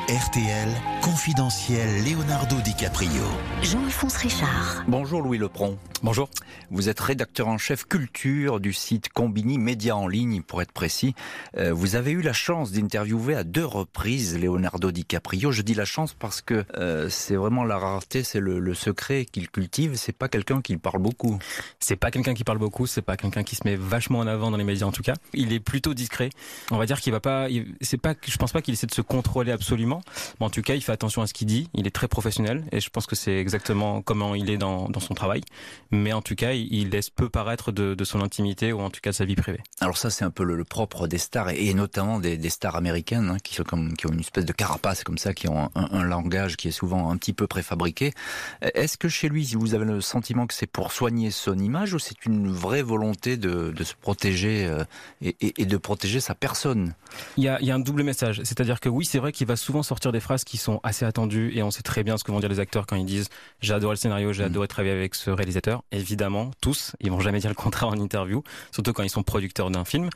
RTL, 0.08 0.68
confidentiel 1.14 2.02
Leonardo 2.04 2.56
DiCaprio. 2.56 3.22
Jean-Alphonse 3.62 4.16
Richard. 4.16 4.82
Bonjour 4.88 5.22
Louis 5.22 5.38
Lepron. 5.38 5.78
Bonjour. 6.02 6.28
Vous 6.70 6.88
êtes 6.88 6.98
rédacteur 6.98 7.46
en 7.46 7.56
chef 7.56 7.86
culture 7.86 8.58
du 8.58 8.72
site 8.72 9.10
Combini 9.10 9.56
Média 9.56 9.96
en 9.96 10.08
ligne, 10.08 10.42
pour 10.42 10.60
être 10.60 10.72
précis. 10.72 11.14
Euh, 11.56 11.72
vous 11.72 11.94
avez 11.94 12.10
eu 12.10 12.20
la 12.20 12.32
chance 12.32 12.72
d'interviewer 12.72 13.36
à 13.36 13.44
deux 13.44 13.64
reprises 13.64 14.36
Leonardo 14.36 14.90
DiCaprio. 14.90 15.52
Je 15.52 15.62
dis 15.62 15.74
la 15.74 15.84
chance 15.84 16.14
parce 16.14 16.42
que 16.42 16.64
euh, 16.76 17.08
c'est 17.08 17.36
vraiment 17.36 17.62
la 17.62 17.78
rareté, 17.78 18.24
c'est 18.24 18.40
le, 18.40 18.58
le, 18.58 18.74
secret 18.74 19.24
qu'il 19.24 19.48
cultive. 19.48 19.94
C'est 19.94 20.12
pas 20.12 20.28
quelqu'un 20.28 20.60
qui 20.62 20.76
parle 20.76 21.00
beaucoup. 21.00 21.38
C'est 21.78 21.96
pas 21.96 22.10
quelqu'un 22.10 22.34
qui 22.34 22.42
parle 22.42 22.58
beaucoup. 22.58 22.86
C'est 22.86 23.02
pas 23.02 23.16
quelqu'un 23.16 23.44
qui 23.44 23.54
se 23.54 23.62
met 23.64 23.76
vachement 23.76 24.18
en 24.18 24.26
avant 24.26 24.50
dans 24.50 24.56
les 24.56 24.64
médias 24.64 24.86
en 24.86 24.92
tout 24.92 25.02
cas. 25.02 25.14
Il 25.32 25.52
est 25.52 25.60
plutôt 25.60 25.94
discret. 25.94 26.30
On 26.72 26.76
va 26.76 26.86
dire 26.86 27.00
qu'il 27.00 27.12
va 27.12 27.20
pas. 27.20 27.46
C'est 27.80 27.98
pas. 27.98 28.14
Je 28.26 28.36
pense 28.36 28.52
pas 28.52 28.62
qu'il 28.62 28.74
essaie 28.74 28.88
de 28.88 28.94
se 28.94 29.00
contrôler 29.00 29.52
absolument. 29.52 30.02
Mais 30.40 30.46
en 30.46 30.50
tout 30.50 30.62
cas, 30.62 30.74
il 30.74 30.82
fait 30.82 30.92
attention 30.92 31.03
à 31.22 31.26
ce 31.26 31.34
qu'il 31.34 31.46
dit. 31.46 31.68
Il 31.74 31.86
est 31.86 31.94
très 31.94 32.08
professionnel 32.08 32.64
et 32.72 32.80
je 32.80 32.90
pense 32.90 33.06
que 33.06 33.16
c'est 33.16 33.36
exactement 33.36 34.02
comment 34.02 34.34
il 34.34 34.50
est 34.50 34.58
dans, 34.58 34.88
dans 34.88 35.00
son 35.00 35.14
travail 35.14 35.42
mais 35.90 36.12
en 36.12 36.22
tout 36.22 36.34
cas, 36.34 36.52
il 36.52 36.90
laisse 36.90 37.10
peu 37.10 37.28
paraître 37.28 37.72
de, 37.72 37.94
de, 37.94 38.04
son 38.04 38.20
intimité 38.20 38.72
ou 38.72 38.80
en 38.80 38.90
tout 38.90 39.00
cas 39.00 39.10
de 39.10 39.14
sa 39.14 39.24
vie 39.24 39.36
privée. 39.36 39.60
Alors 39.80 39.96
ça, 39.96 40.10
c'est 40.10 40.24
un 40.24 40.30
peu 40.30 40.44
le, 40.44 40.56
le, 40.56 40.64
propre 40.64 41.06
des 41.06 41.18
stars 41.18 41.50
et, 41.50 41.72
notamment 41.74 42.18
des, 42.18 42.36
des 42.36 42.50
stars 42.50 42.76
américaines 42.76 43.30
hein, 43.30 43.36
qui 43.42 43.54
sont 43.54 43.64
comme 43.64 43.94
qui 43.94 44.06
ont 44.06 44.12
une 44.12 44.20
espèce 44.20 44.44
de 44.44 44.52
carapace 44.52 45.04
comme 45.04 45.18
ça, 45.18 45.34
qui 45.34 45.48
ont 45.48 45.70
un, 45.74 45.88
un, 45.90 46.04
langage 46.04 46.56
qui 46.56 46.68
est 46.68 46.72
souvent 46.72 47.10
un 47.10 47.16
petit 47.16 47.32
peu 47.32 47.46
préfabriqué. 47.46 48.12
Est-ce 48.60 48.96
que 48.96 49.08
chez 49.08 49.28
lui, 49.28 49.44
vous 49.54 49.74
avez 49.74 49.84
le 49.84 50.00
sentiment 50.00 50.46
que 50.46 50.54
c'est 50.54 50.66
pour 50.66 50.92
soigner 50.92 51.30
son 51.30 51.58
image 51.58 51.94
ou 51.94 51.98
c'est 51.98 52.26
une 52.26 52.50
vraie 52.50 52.82
volonté 52.82 53.36
de, 53.36 53.72
de 53.74 53.84
se 53.84 53.94
protéger 53.94 54.66
euh, 54.66 54.84
et, 55.22 55.36
et, 55.40 55.62
et, 55.62 55.66
de 55.66 55.76
protéger 55.76 56.20
sa 56.20 56.34
personne? 56.34 56.94
Il 57.36 57.44
y, 57.44 57.48
a, 57.48 57.60
il 57.60 57.66
y 57.66 57.70
a 57.70 57.74
un 57.74 57.80
double 57.80 58.02
message, 58.02 58.42
c'est-à-dire 58.44 58.80
que 58.80 58.88
oui, 58.88 59.04
c'est 59.04 59.18
vrai 59.18 59.32
qu'il 59.32 59.46
va 59.46 59.56
souvent 59.56 59.82
sortir 59.82 60.12
des 60.12 60.20
phrases 60.20 60.44
qui 60.44 60.56
sont 60.56 60.80
assez 60.82 60.93
attendues 61.02 61.52
et 61.56 61.62
on 61.62 61.70
sait 61.70 61.82
très 61.82 62.04
bien 62.04 62.16
ce 62.16 62.24
que 62.24 62.30
vont 62.30 62.40
dire 62.40 62.48
les 62.48 62.60
acteurs 62.60 62.86
quand 62.86 62.96
ils 62.96 63.04
disent 63.04 63.28
j'ai 63.60 63.74
adoré 63.74 63.94
le 63.94 63.98
scénario, 63.98 64.32
j'ai 64.32 64.42
mmh. 64.42 64.46
adoré 64.46 64.68
travailler 64.68 64.94
avec 64.94 65.14
ce 65.14 65.30
réalisateur 65.30 65.82
évidemment, 65.92 66.50
tous. 66.60 66.94
Ils 67.00 67.10
vont 67.10 67.20
jamais 67.20 67.38
dire 67.40 67.50
le 67.50 67.56
contraire 67.56 67.88
en 67.88 67.98
interview, 67.98 68.42
surtout 68.70 68.92
quand 68.92 69.02
ils 69.02 69.10
sont 69.10 69.22
producteurs 69.22 69.70
d'un 69.70 69.84
film. 69.84 70.10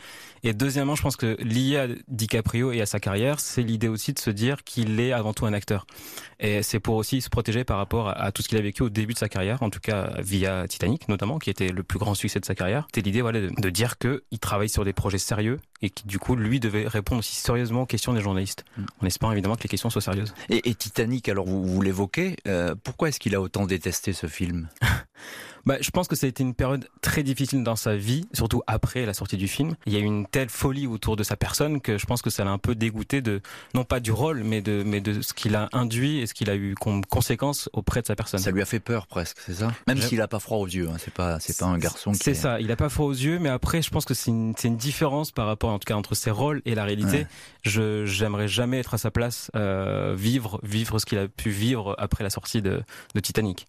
Et 0.45 0.53
deuxièmement, 0.53 0.95
je 0.95 1.03
pense 1.03 1.17
que 1.17 1.37
lié 1.43 1.77
à 1.77 1.87
DiCaprio 2.09 2.73
et 2.73 2.81
à 2.81 2.87
sa 2.87 3.01
carrière, 3.01 3.41
c'est 3.41 3.63
l'idée 3.63 3.89
aussi 3.89 4.13
de 4.13 4.19
se 4.19 4.31
dire 4.31 4.63
qu'il 4.65 5.01
est 5.01 5.13
avant 5.13 5.33
tout 5.33 5.47
un 5.47 5.53
acteur. 5.53 5.87
Et 6.39 6.63
c'est 6.63 6.81
pour 6.81 6.95
aussi 6.95 7.21
se 7.21 7.29
protéger 7.29 7.65
par 7.65 7.79
rapport 7.79 8.09
à 8.09 8.31
tout 8.31 8.43
ce 8.43 8.49
qu'il 8.49 8.59
a 8.59 8.61
vécu 8.61 8.83
au 8.83 8.91
début 8.91 9.15
de 9.15 9.19
sa 9.19 9.29
carrière, 9.29 9.63
en 9.63 9.71
tout 9.71 9.81
cas 9.81 10.13
via 10.21 10.69
Titanic 10.69 11.09
notamment, 11.09 11.39
qui 11.39 11.51
était 11.51 11.69
le 11.69 11.83
plus 11.83 11.99
grand 11.99 12.15
succès 12.15 12.39
de 12.39 12.45
sa 12.45 12.55
carrière. 12.55 12.87
C'était 12.87 13.07
l'idée 13.07 13.23
voilà, 13.23 13.41
de, 13.41 13.51
de 13.57 13.71
dire 13.71 13.99
qu'il 13.99 14.39
travaille 14.41 14.69
sur 14.69 14.85
des 14.85 14.93
projets 14.93 15.19
sérieux 15.19 15.59
et 15.83 15.91
qui 15.91 16.07
du 16.07 16.19
coup 16.19 16.37
lui 16.37 16.61
devait 16.61 16.87
répondre 16.87 17.21
aussi 17.21 17.37
sérieusement 17.37 17.83
aux 17.83 17.87
questions 17.87 18.13
des 18.13 18.21
journalistes, 18.21 18.65
mm. 18.77 18.85
en 19.03 19.07
espérant 19.07 19.33
évidemment 19.33 19.57
que 19.57 19.63
les 19.63 19.69
questions 19.69 19.91
soient 19.91 20.03
sérieuses. 20.03 20.35
Et, 20.49 20.69
et 20.69 20.75
Titanic, 20.75 21.29
alors 21.29 21.47
vous, 21.47 21.65
vous 21.65 21.83
l'évoquez, 21.83 22.37
euh, 22.47 22.75
pourquoi 22.83 23.09
est-ce 23.09 23.21
qu'il 23.21 23.35
a 23.35 23.41
autant 23.41 23.67
détesté 23.67 24.13
ce 24.13 24.27
film? 24.27 24.69
bah, 25.69 25.77
je 25.83 25.91
pense 25.91 26.09
que 26.09 26.17
ça 26.17 26.25
a 26.25 26.31
été 26.31 26.43
une 26.43 26.55
période 26.55 26.89
très 27.03 27.23
difficile 27.23 27.63
dans 27.63 27.77
sa 27.77 27.95
vie, 27.95 28.27
surtout 28.33 28.63
après 28.67 29.05
la 29.05 29.13
sortie 29.13 29.37
du 29.37 29.49
film. 29.49 29.77
Il 29.85 29.93
y 29.93 29.97
a 29.97 29.99
eu 29.99 30.05
une 30.05 30.27
telle 30.27 30.49
folie 30.49 30.87
autour 30.87 31.15
de 31.15 31.23
sa 31.23 31.37
personne 31.37 31.83
que 31.83 31.99
je 31.99 32.07
pense 32.07 32.23
que 32.23 32.31
ça 32.31 32.43
l'a 32.43 32.51
un 32.51 32.57
peu 32.57 32.75
dégoûté 32.75 33.21
de, 33.21 33.43
non 33.75 33.85
pas 33.85 34.01
du 34.01 34.11
rôle, 34.11 34.45
mais 34.45 34.63
de, 34.63 34.83
mais 34.83 35.03
de 35.03 35.21
ce 35.21 35.35
qu'il 35.35 35.55
a 35.55 35.69
induit 35.73 36.21
et 36.21 36.27
ce 36.27 36.33
qu'il 36.33 36.49
a 36.49 36.57
eu 36.57 36.75
comme 36.81 37.05
conséquence 37.05 37.69
auprès 37.75 38.01
de 38.01 38.07
sa 38.07 38.17
personne. 38.17 38.41
Ça 38.41 38.51
lui 38.51 38.63
a 38.63 38.65
fait 38.65 38.81
peur 38.81 39.07
presque, 39.07 39.37
c'est 39.45 39.53
ça? 39.53 39.71
Même 39.87 40.01
s'il 40.01 40.23
a 40.23 40.27
pas 40.27 40.39
froid 40.39 40.57
aux 40.57 40.67
yeux, 40.67 40.89
hein. 40.89 40.97
c'est 40.99 41.13
pas, 41.13 41.39
c'est 41.39 41.59
pas 41.59 41.67
un 41.67 41.77
garçon 41.77 42.13
qui. 42.13 42.19
C'est 42.19 42.31
est... 42.31 42.35
ça, 42.35 42.61
il 42.61 42.73
a 42.73 42.77
pas 42.77 42.89
froid 42.89 43.05
aux 43.05 43.13
yeux, 43.13 43.39
mais 43.39 43.51
après, 43.51 43.83
je 43.83 43.91
pense 43.91 44.07
que 44.07 44.15
c'est 44.15 44.31
une, 44.31 44.55
une 44.65 44.77
différence 44.79 45.33
par 45.33 45.47
rapport, 45.47 45.69
en 45.69 45.79
tout 45.79 45.87
cas, 45.87 45.97
entre 45.97 46.15
ses 46.15 46.31
rôles 46.31 46.63
et 46.65 46.75
la 46.75 46.85
réalité. 46.85 47.19
Ouais. 47.19 47.27
Je, 47.61 48.07
j'aimerais 48.07 48.49
jamais 48.49 48.79
être 48.79 48.95
à 48.95 48.99
sa 48.99 49.11
place, 49.11 49.51
euh, 49.55 50.15
vivre, 50.17 50.61
vivre 50.63 50.99
ce 50.99 51.05
qu'il 51.05 51.19
a 51.19 51.29
pu 51.29 51.51
vivre 51.51 51.95
après 51.99 52.25
la 52.25 52.31
sortie 52.31 52.63
de, 52.63 52.81
de 53.15 53.21
Titanic. 53.21 53.67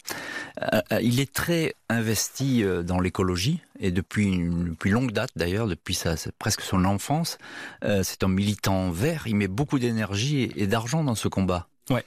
Euh, 0.62 0.80
il 1.02 1.20
est 1.20 1.34
très 1.34 1.76
investi 1.90 2.64
euh, 2.64 2.84
dans 2.84 3.00
l'écologie 3.00 3.62
et 3.80 3.92
depuis 3.92 4.26
une 4.26 4.70
depuis 4.70 4.92
longue 4.92 5.12
date 5.12 5.32
d'ailleurs, 5.36 5.68
depuis 5.68 5.96
sa, 5.96 6.16
presque 6.38 6.62
son 6.62 6.86
enfance. 6.86 7.38
Euh, 7.84 8.02
c'est 8.04 8.24
un 8.24 8.28
militant 8.28 8.92
vert. 8.92 9.24
Il 9.28 9.36
met 9.36 9.48
beaucoup 9.48 9.80
d'énergie 9.80 10.44
et, 10.44 10.64
et 10.64 10.68
d'argent 10.68 11.04
dans 11.04 11.16
ce 11.16 11.28
combat. 11.28 11.68
Ouais, 11.90 12.06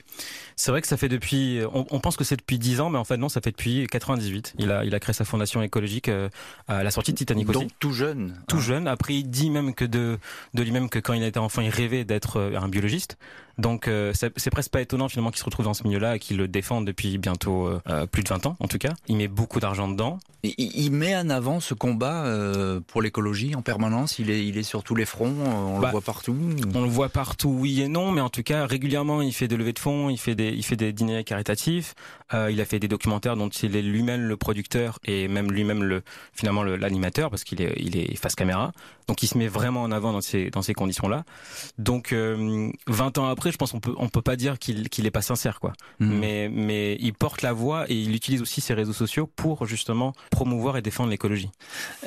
c'est 0.54 0.70
vrai 0.70 0.80
que 0.80 0.86
ça 0.86 0.96
fait 0.96 1.08
depuis. 1.08 1.60
On, 1.72 1.84
on 1.90 2.00
pense 2.00 2.16
que 2.16 2.24
c'est 2.24 2.36
depuis 2.36 2.58
10 2.58 2.80
ans, 2.80 2.90
mais 2.90 2.98
en 2.98 3.04
fait 3.04 3.16
non, 3.16 3.28
ça 3.28 3.40
fait 3.40 3.50
depuis 3.50 3.86
98. 3.88 4.54
Il 4.58 4.70
a 4.70 4.84
il 4.84 4.94
a 4.94 5.00
créé 5.00 5.12
sa 5.12 5.24
fondation 5.24 5.62
écologique 5.62 6.08
euh, 6.08 6.28
à 6.68 6.84
la 6.84 6.90
sortie 6.90 7.12
de 7.12 7.18
Titanic 7.18 7.46
Donc, 7.46 7.56
aussi. 7.56 7.68
tout 7.80 7.92
jeune. 7.92 8.40
Tout 8.48 8.56
hein. 8.56 8.60
jeune. 8.60 8.88
Après, 8.88 9.14
il 9.14 9.24
dit 9.24 9.50
même 9.50 9.74
que 9.74 9.84
de 9.84 10.18
de 10.54 10.62
lui-même 10.62 10.88
que 10.88 10.98
quand 10.98 11.14
il 11.14 11.22
était 11.24 11.38
enfant, 11.38 11.62
il 11.62 11.70
rêvait 11.70 12.04
d'être 12.04 12.36
euh, 12.38 12.58
un 12.58 12.68
biologiste. 12.68 13.18
Donc 13.58 13.88
euh, 13.88 14.12
c'est 14.14 14.50
presque 14.50 14.70
pas 14.70 14.80
étonnant 14.80 15.08
finalement 15.08 15.30
qu'il 15.30 15.40
se 15.40 15.44
retrouve 15.44 15.66
dans 15.66 15.74
ce 15.74 15.84
milieu-là 15.84 16.16
et 16.16 16.18
qu'il 16.18 16.36
le 16.36 16.48
défende 16.48 16.86
depuis 16.86 17.18
bientôt 17.18 17.68
euh, 17.68 18.06
plus 18.06 18.22
de 18.22 18.28
20 18.28 18.46
ans 18.46 18.56
en 18.60 18.68
tout 18.68 18.78
cas. 18.78 18.92
Il 19.08 19.16
met 19.16 19.28
beaucoup 19.28 19.60
d'argent 19.60 19.88
dedans. 19.88 20.18
Et 20.44 20.54
il 20.58 20.90
met 20.90 21.14
en 21.14 21.30
avant 21.30 21.60
ce 21.60 21.72
combat 21.72 22.24
euh, 22.24 22.80
pour 22.84 23.00
l'écologie 23.00 23.54
en 23.54 23.62
permanence. 23.62 24.18
Il 24.18 24.28
est, 24.28 24.44
il 24.44 24.58
est 24.58 24.64
sur 24.64 24.82
tous 24.82 24.96
les 24.96 25.04
fronts. 25.04 25.34
On 25.46 25.78
bah, 25.78 25.88
le 25.88 25.92
voit 25.92 26.00
partout. 26.00 26.36
On 26.74 26.82
le 26.82 26.88
voit 26.88 27.10
partout, 27.10 27.50
oui 27.50 27.80
et 27.80 27.86
non, 27.86 28.10
mais 28.10 28.20
en 28.20 28.28
tout 28.28 28.42
cas 28.42 28.66
régulièrement 28.66 29.22
il 29.22 29.32
fait 29.32 29.46
des 29.46 29.56
levées 29.56 29.72
de 29.72 29.78
fonds, 29.78 30.10
il 30.10 30.18
fait 30.18 30.34
des, 30.34 30.48
il 30.48 30.64
fait 30.64 30.76
des 30.76 30.92
dîners 30.92 31.22
caritatifs. 31.22 31.94
Euh, 32.34 32.50
il 32.50 32.60
a 32.60 32.64
fait 32.64 32.78
des 32.78 32.88
documentaires 32.88 33.36
dont 33.36 33.48
il 33.48 33.76
est 33.76 33.82
lui-même 33.82 34.22
le 34.22 34.36
producteur 34.36 34.98
et 35.04 35.28
même 35.28 35.52
lui-même 35.52 35.84
le 35.84 36.02
finalement 36.32 36.62
l'animateur 36.62 37.30
parce 37.30 37.44
qu'il 37.44 37.60
est, 37.60 37.74
il 37.76 37.96
est 37.96 38.16
face 38.16 38.34
caméra. 38.34 38.72
Donc 39.06 39.22
il 39.22 39.26
se 39.26 39.36
met 39.36 39.48
vraiment 39.48 39.82
en 39.82 39.92
avant 39.92 40.12
dans 40.12 40.20
ces 40.20 40.50
dans 40.50 40.62
ces 40.62 40.74
conditions-là. 40.74 41.24
Donc 41.78 42.12
euh, 42.12 42.70
20 42.86 43.18
ans 43.18 43.28
après 43.28 43.41
je 43.50 43.56
pense 43.56 43.72
qu'on 43.72 43.80
peut 43.80 43.94
on 43.96 44.08
peut 44.08 44.22
pas 44.22 44.36
dire 44.36 44.58
qu'il 44.58 44.88
qu'il 44.88 45.06
est 45.06 45.10
pas 45.10 45.22
sincère 45.22 45.58
quoi. 45.60 45.72
Mhm. 45.98 46.18
Mais 46.18 46.48
mais 46.52 46.96
il 47.00 47.12
porte 47.14 47.42
la 47.42 47.52
voix 47.52 47.90
et 47.90 47.94
il 47.94 48.14
utilise 48.14 48.42
aussi 48.42 48.60
ses 48.60 48.74
réseaux 48.74 48.92
sociaux 48.92 49.26
pour 49.26 49.66
justement 49.66 50.12
promouvoir 50.30 50.76
et 50.76 50.82
défendre 50.82 51.10
l'écologie. 51.10 51.50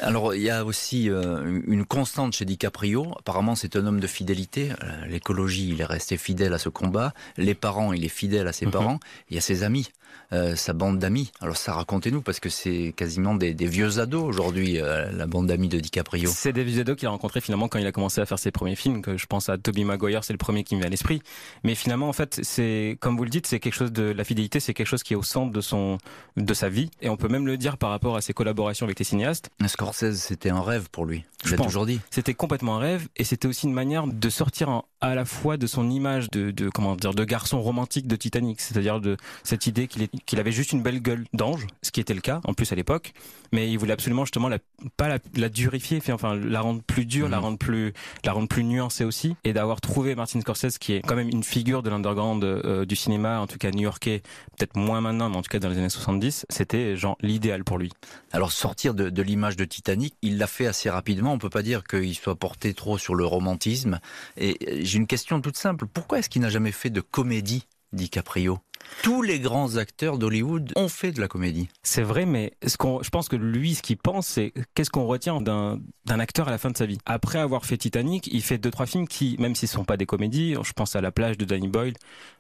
Alors, 0.02 0.34
il 0.36 0.42
y 0.42 0.50
a 0.50 0.64
aussi 0.66 1.10
euh, 1.10 1.62
une 1.68 1.86
constante 1.86 2.34
chez 2.34 2.46
DiCaprio. 2.46 3.14
Apparemment, 3.20 3.56
c'est 3.56 3.76
un 3.76 3.86
homme 3.88 4.00
de 4.00 4.08
fidélité. 4.08 4.70
Euh, 4.84 5.06
L'écologie, 5.08 5.70
il 5.70 5.82
est 5.82 5.86
resté 5.86 6.18
fidèle 6.18 6.54
à 6.54 6.58
ce 6.58 6.70
combat. 6.70 7.14
Les 7.38 7.56
parents, 7.56 7.94
il 7.94 8.04
est 8.06 8.10
fidèle 8.10 8.48
à 8.48 8.54
ses 8.54 8.66
Mhm. 8.66 8.72
parents. 8.72 9.00
Il 9.30 9.36
y 9.36 9.38
a 9.38 9.42
ses 9.42 9.64
amis, 9.64 9.90
euh, 10.34 10.56
sa 10.56 10.74
bande 10.74 11.00
d'amis. 11.00 11.32
Alors, 11.42 11.58
ça, 11.58 11.74
racontez-nous, 11.74 12.22
parce 12.22 12.40
que 12.40 12.50
c'est 12.50 12.94
quasiment 12.96 13.36
des, 13.36 13.54
des 13.54 13.66
vieux 13.68 14.00
ados 14.00 14.24
aujourd'hui, 14.24 14.80
euh, 14.80 15.12
la 15.12 15.28
bande 15.28 15.48
d'amis 15.48 15.68
de 15.70 15.80
DiCaprio. 15.80 16.30
C'est 16.34 16.54
David 16.54 16.76
Zeddo 16.76 16.96
qu'il 16.96 17.08
a 17.08 17.12
rencontré 17.12 17.42
finalement 17.42 17.68
quand 17.68 17.80
il 17.80 17.88
a 17.88 17.92
commencé 17.92 18.22
à 18.22 18.26
faire 18.26 18.40
ses 18.40 18.52
premiers 18.52 18.76
films. 18.76 19.02
Que 19.02 19.18
je 19.18 19.26
pense 19.26 19.50
à 19.50 19.58
Toby 19.58 19.84
Maguire, 19.86 20.24
c'est 20.24 20.34
le 20.34 20.38
premier 20.38 20.64
qui 20.64 20.76
me 20.76 20.80
vient 20.82 20.88
à 20.88 20.92
l'esprit. 20.92 21.22
Mais 21.64 21.76
finalement, 21.76 22.10
en 22.10 22.14
fait, 22.14 22.40
c'est 22.44 22.98
comme 23.02 23.18
vous 23.18 23.24
le 23.24 23.30
dites, 23.30 23.48
c'est 23.48 23.60
quelque 23.60 23.74
chose 23.74 23.92
de 23.92 24.04
la 24.04 24.24
fidélité, 24.24 24.60
c'est 24.60 24.74
quelque 24.74 24.88
chose 24.88 25.04
qui 25.04 25.14
est 25.14 25.18
au 25.18 25.24
centre 25.24 25.52
de 25.52 25.62
son 25.62 25.98
de 26.38 26.54
sa 26.54 26.70
vie. 26.70 26.90
Et 27.02 27.10
on 27.10 27.18
peut 27.18 27.28
même 27.28 27.48
le 27.48 27.58
dire 27.58 27.78
par 27.78 27.90
rapport 27.90 28.16
à 28.16 28.22
ses 28.22 28.34
collaborations 28.34 28.86
avec 28.86 29.00
les 29.00 29.06
cinéastes. 29.06 29.50
Scorsese, 29.68 30.16
c'était 30.20 30.50
un 30.50 30.62
rêve 30.62 30.90
pour 30.92 31.06
lui. 31.06 31.24
Je 31.44 31.52
l'ai 31.52 31.58
toujours 31.58 31.86
dit. 31.86 32.00
C'était 32.10 32.34
complètement 32.34 32.78
un 32.78 32.80
rêve 32.80 33.08
et 33.18 33.24
c'était 33.24 33.48
aussi 33.48 33.68
une 33.68 33.74
manière 33.74 34.08
de 34.08 34.30
sortir 34.30 34.70
en- 34.70 34.86
à 35.06 35.16
la 35.16 35.26
fois 35.26 35.58
de 35.58 35.68
son 35.68 35.90
image 35.90 36.30
de, 36.32 36.52
de 36.52 36.70
comment 36.70 36.96
dire 36.96 37.14
de 37.14 37.24
garçon 37.24 37.62
romantique 37.62 38.08
de 38.08 38.16
Titanic, 38.16 38.62
c'est-à-dire 38.62 39.00
de 39.02 39.18
cette 39.44 39.68
idée 39.68 39.88
qu'il 39.88 40.40
avait 40.40 40.52
juste 40.52 40.72
une 40.72 40.82
belle 40.82 41.02
gueule 41.02 41.26
d'ange, 41.34 41.66
ce 41.82 41.92
qui 41.92 42.00
était 42.00 42.14
le 42.14 42.22
cas 42.22 42.42
en 42.46 42.54
plus 42.54 42.72
à 42.72 42.76
l'époque, 42.76 43.14
mais 43.52 43.70
il 43.72 43.78
voulait 43.78 43.94
absolument 43.94 44.26
justement 44.26 44.50
la, 44.50 44.58
pas 44.98 45.08
la, 45.08 45.20
la 45.36 45.50
durifier, 45.50 46.02
enfin 46.12 46.36
la 46.36 46.62
rendre 46.62 46.82
plus 46.82 47.06
dure, 47.06 47.30
la 47.30 47.38
Mhm. 47.38 47.44
rendre 47.44 47.58
plus 47.58 47.94
la 48.24 48.32
rendre 48.34 48.48
plus 48.48 48.64
nuancée 48.64 49.04
aussi 49.06 49.36
et 49.44 49.54
d'avoir 49.54 49.82
trouvé 49.82 50.16
Martin 50.16 50.42
Scorsese 50.42 50.78
qui 50.80 50.94
est 50.94 51.02
quand 51.02 51.16
même 51.16 51.30
une 51.30 51.44
figure 51.44 51.84
de 51.84 51.90
l'underground 51.90 52.44
euh, 52.44 52.86
du 52.86 52.96
cinéma, 52.96 53.40
en 53.40 53.48
tout 53.48 53.58
cas 53.58 53.72
new-yorkais, 53.72 54.22
peut-être 54.58 54.76
moins 54.78 55.02
maintenant, 55.02 55.30
mais 55.30 55.38
en 55.38 55.42
tout 55.42 55.50
cas 55.50 55.60
dans 55.60 55.70
les 55.70 55.78
années 55.78 55.90
70, 55.90 56.46
c'était 56.50 56.96
genre 56.96 57.18
l'idéal 57.22 57.64
pour 57.64 57.78
lui. 57.78 57.92
Alors 58.32 58.52
sortir 58.52 58.94
de, 58.94 59.10
de 59.10 59.22
l'image 59.22 59.56
de 59.56 59.66
Titanic, 59.66 60.16
il 60.22 60.38
l'a 60.38 60.48
fait 60.48 60.68
assez 60.68 60.90
rapidement. 60.90 61.34
On 61.34 61.38
peut 61.40 61.50
pas 61.50 61.62
dire 61.64 61.84
qu'il 61.84 62.16
soit 62.16 62.36
porté 62.36 62.74
trop 62.74 62.98
sur 62.98 63.16
le 63.16 63.26
romantisme. 63.26 64.00
Et 64.38 64.58
une 64.96 65.08
question 65.08 65.42
toute 65.42 65.58
simple. 65.58 65.86
Pourquoi 65.88 66.20
est-ce 66.20 66.30
qu'il 66.30 66.42
n'a 66.42 66.50
jamais 66.50 66.72
fait 66.72 66.90
de 66.90 67.02
comédie, 67.02 67.68
DiCaprio 67.94 68.60
Tous 69.04 69.22
les 69.22 69.40
grands 69.40 69.78
acteurs 69.78 70.18
d'Hollywood 70.18 70.72
ont 70.76 70.90
fait 70.90 71.12
de 71.12 71.20
la 71.20 71.28
comédie. 71.28 71.70
C'est 71.84 72.02
vrai, 72.02 72.26
mais 72.26 72.54
ce 72.66 72.78
je 73.02 73.10
pense 73.10 73.28
que 73.28 73.36
lui, 73.36 73.76
ce 73.76 73.82
qu'il 73.82 73.98
pense, 73.98 74.28
c'est 74.28 74.54
qu'est-ce 74.74 74.90
qu'on 74.90 75.06
retient 75.06 75.42
d'un, 75.42 75.80
acteur 76.08 76.48
à 76.48 76.52
la 76.52 76.58
fin 76.58 76.72
de 76.72 76.78
sa 76.78 76.86
vie? 76.86 76.98
Après 77.06 77.40
avoir 77.40 77.66
fait 77.66 77.78
Titanic, 77.78 78.28
il 78.28 78.42
fait 78.42 78.58
deux 78.58 78.72
trois 78.72 78.86
films 78.86 79.08
qui, 79.08 79.36
même 79.40 79.56
s'ils 79.56 79.70
sont 79.70 79.86
pas 79.86 79.98
des 79.98 80.06
comédies, 80.06 80.56
je 80.64 80.74
pense 80.74 80.96
à 80.96 81.02
La 81.02 81.12
plage 81.12 81.38
de 81.38 81.46
Danny 81.46 81.68
Boyle, 81.68 81.96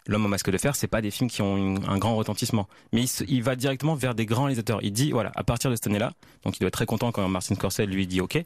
L'homme 0.07 0.25
au 0.25 0.29
masque 0.29 0.51
de 0.51 0.57
fer, 0.57 0.75
c'est 0.75 0.87
pas 0.87 1.01
des 1.01 1.09
films 1.09 1.29
qui 1.29 1.41
ont 1.41 1.75
un 1.87 1.97
grand 1.97 2.15
retentissement. 2.15 2.67
Mais 2.93 3.05
il 3.27 3.41
va 3.41 3.55
directement 3.55 3.95
vers 3.95 4.13
des 4.13 4.27
grands 4.27 4.43
réalisateurs. 4.43 4.79
Il 4.83 4.93
dit 4.93 5.11
voilà, 5.11 5.31
à 5.35 5.43
partir 5.43 5.71
de 5.71 5.75
cette 5.75 5.87
année-là, 5.87 6.13
donc 6.43 6.57
il 6.57 6.59
doit 6.59 6.67
être 6.67 6.73
très 6.73 6.85
content 6.85 7.11
quand 7.11 7.27
Martin 7.27 7.55
Scorsese 7.55 7.87
lui 7.87 8.05
dit 8.05 8.21
ok 8.21 8.43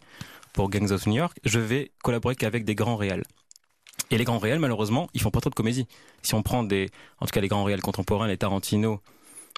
pour 0.54 0.70
Gangs 0.70 0.92
of 0.92 1.06
New 1.06 1.16
York, 1.16 1.38
je 1.44 1.60
vais 1.60 1.92
collaborer 2.02 2.36
qu'avec 2.36 2.66
des 2.66 2.76
grands 2.76 2.96
réals. 2.96 3.24
Et 4.12 4.18
les 4.18 4.24
grands 4.24 4.40
réels, 4.40 4.60
malheureusement, 4.60 5.10
ils 5.14 5.22
font 5.22 5.30
pas 5.32 5.40
trop 5.42 5.50
de 5.50 5.56
comédie. 5.56 5.88
Si 6.24 6.34
on 6.34 6.42
prend 6.42 6.64
des, 6.64 6.90
en 7.20 7.26
tout 7.26 7.32
cas 7.32 7.42
les 7.42 7.48
grands 7.48 7.64
réels 7.64 7.82
contemporains, 7.82 8.28
les 8.28 8.38
Tarantino, 8.38 9.02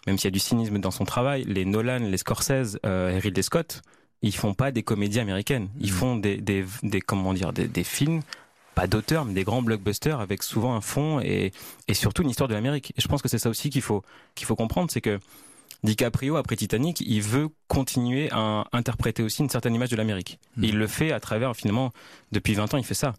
même 0.08 0.18
s'il 0.18 0.26
y 0.26 0.28
a 0.28 0.32
du 0.32 0.40
cynisme 0.40 0.80
dans 0.80 0.92
son 0.92 1.06
travail, 1.06 1.44
les 1.48 1.64
Nolan, 1.66 2.00
les 2.00 2.18
Scorsese, 2.18 2.78
euh, 2.86 3.10
et 3.12 3.20
Ridley 3.20 3.44
Scott, 3.44 3.82
ils 4.22 4.36
font 4.36 4.54
pas 4.54 4.72
des 4.72 4.84
comédies 4.84 5.20
américaines. 5.20 5.70
Ils 5.80 5.92
Mhm. 5.92 5.98
font 5.98 6.16
des, 6.18 6.38
des, 6.38 6.66
des 6.84 7.02
comment 7.02 7.34
dire, 7.34 7.54
des, 7.54 7.68
des 7.68 7.84
films, 7.84 8.22
pas 8.76 8.88
d'auteurs, 8.88 9.26
mais 9.26 9.34
des 9.34 9.44
grands 9.44 9.62
blockbusters 9.62 10.20
avec 10.20 10.44
souvent 10.44 10.76
un 10.76 10.82
fond 10.82 11.20
et, 11.22 11.52
et 11.88 11.94
surtout 11.94 12.24
une 12.24 12.30
histoire 12.30 12.48
de 12.50 12.54
l'Amérique. 12.54 12.92
Et 12.98 13.02
je 13.02 13.08
pense 13.08 13.22
que 13.22 13.28
c'est 13.30 13.40
ça 13.40 13.50
aussi 13.50 13.70
qu'il 13.70 13.82
faut, 13.82 14.02
qu'il 14.36 14.46
faut 14.48 14.56
comprendre, 14.56 14.90
c'est 14.92 15.02
que 15.02 15.20
DiCaprio, 15.84 16.36
après 16.36 16.56
Titanic, 16.56 17.02
il 17.02 17.22
veut 17.22 17.50
continuer 17.68 18.30
à 18.32 18.66
interpréter 18.72 19.24
aussi 19.24 19.42
une 19.42 19.50
certaine 19.50 19.74
image 19.74 19.90
de 19.90 19.96
l'Amérique. 19.96 20.40
Et 20.62 20.68
il 20.68 20.78
le 20.78 20.88
fait 20.88 21.12
à 21.12 21.20
travers, 21.20 21.56
finalement, 21.56 21.92
depuis 22.32 22.54
20 22.54 22.74
ans, 22.74 22.78
il 22.78 22.84
fait 22.84 22.94
ça. 22.94 23.14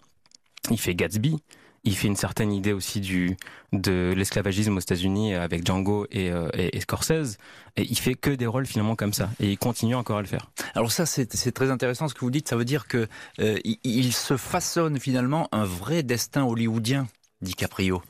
Il 0.71 0.79
fait 0.79 0.95
Gatsby, 0.95 1.39
il 1.85 1.97
fait 1.97 2.07
une 2.07 2.17
certaine 2.17 2.53
idée 2.53 2.73
aussi 2.73 3.01
du 3.01 3.37
de 3.73 4.15
l'esclavagisme 4.17 4.77
aux 4.77 4.81
États-Unis 4.81 5.35
avec 5.35 5.67
Django 5.67 6.07
et, 6.11 6.31
euh, 6.31 6.49
et, 6.55 6.77
et 6.77 6.81
Scorsese. 6.81 7.39
Et 7.77 7.83
il 7.83 7.99
fait 7.99 8.15
que 8.15 8.31
des 8.31 8.47
rôles 8.47 8.67
finalement 8.67 8.95
comme 8.95 9.13
ça. 9.13 9.31
Et 9.41 9.51
il 9.51 9.59
continue 9.59 9.97
encore 9.97 10.19
à 10.19 10.21
le 10.21 10.29
faire. 10.29 10.51
Alors 10.75 10.93
ça, 10.93 11.07
c'est 11.07 11.53
très 11.53 11.71
intéressant 11.71 12.07
ce 12.07 12.15
que 12.15 12.21
vous 12.21 12.31
dites. 12.31 12.49
Ça 12.49 12.57
veut 12.57 12.65
dire 12.65 12.87
que 12.87 13.09
euh, 13.41 13.59
il, 13.65 13.79
il 13.83 14.13
se 14.13 14.37
façonne 14.37 15.01
finalement 15.01 15.49
un 15.51 15.65
vrai 15.65 16.03
destin 16.03 16.45
hollywoodien, 16.45 17.09
DiCaprio. 17.41 18.03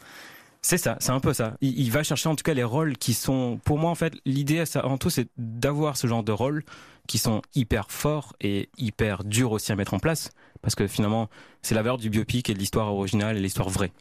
C'est 0.60 0.78
ça, 0.78 0.96
c'est 1.00 1.10
un 1.10 1.20
peu 1.20 1.32
ça. 1.32 1.56
Il, 1.60 1.78
il 1.78 1.90
va 1.90 2.02
chercher 2.02 2.28
en 2.28 2.36
tout 2.36 2.44
cas 2.44 2.54
les 2.54 2.62
rôles 2.62 2.96
qui 2.96 3.14
sont, 3.14 3.58
pour 3.64 3.78
moi 3.78 3.90
en 3.90 3.96
fait, 3.96 4.14
l'idée 4.26 4.62
avant 4.74 4.98
tout, 4.98 5.10
c'est 5.10 5.28
d'avoir 5.36 5.96
ce 5.96 6.06
genre 6.06 6.22
de 6.22 6.32
rôles 6.32 6.64
qui 7.08 7.18
sont 7.18 7.42
hyper 7.54 7.90
forts 7.90 8.36
et 8.40 8.68
hyper 8.78 9.24
durs 9.24 9.52
aussi 9.52 9.72
à 9.72 9.76
mettre 9.76 9.94
en 9.94 9.98
place, 9.98 10.30
parce 10.62 10.74
que 10.74 10.86
finalement, 10.86 11.28
c'est 11.60 11.74
la 11.74 11.82
valeur 11.82 11.98
du 11.98 12.08
biopic 12.10 12.48
et 12.48 12.54
de 12.54 12.58
l'histoire 12.58 12.92
originale 12.94 13.36
et 13.36 13.40
l'histoire 13.40 13.68
vraie. 13.68 13.92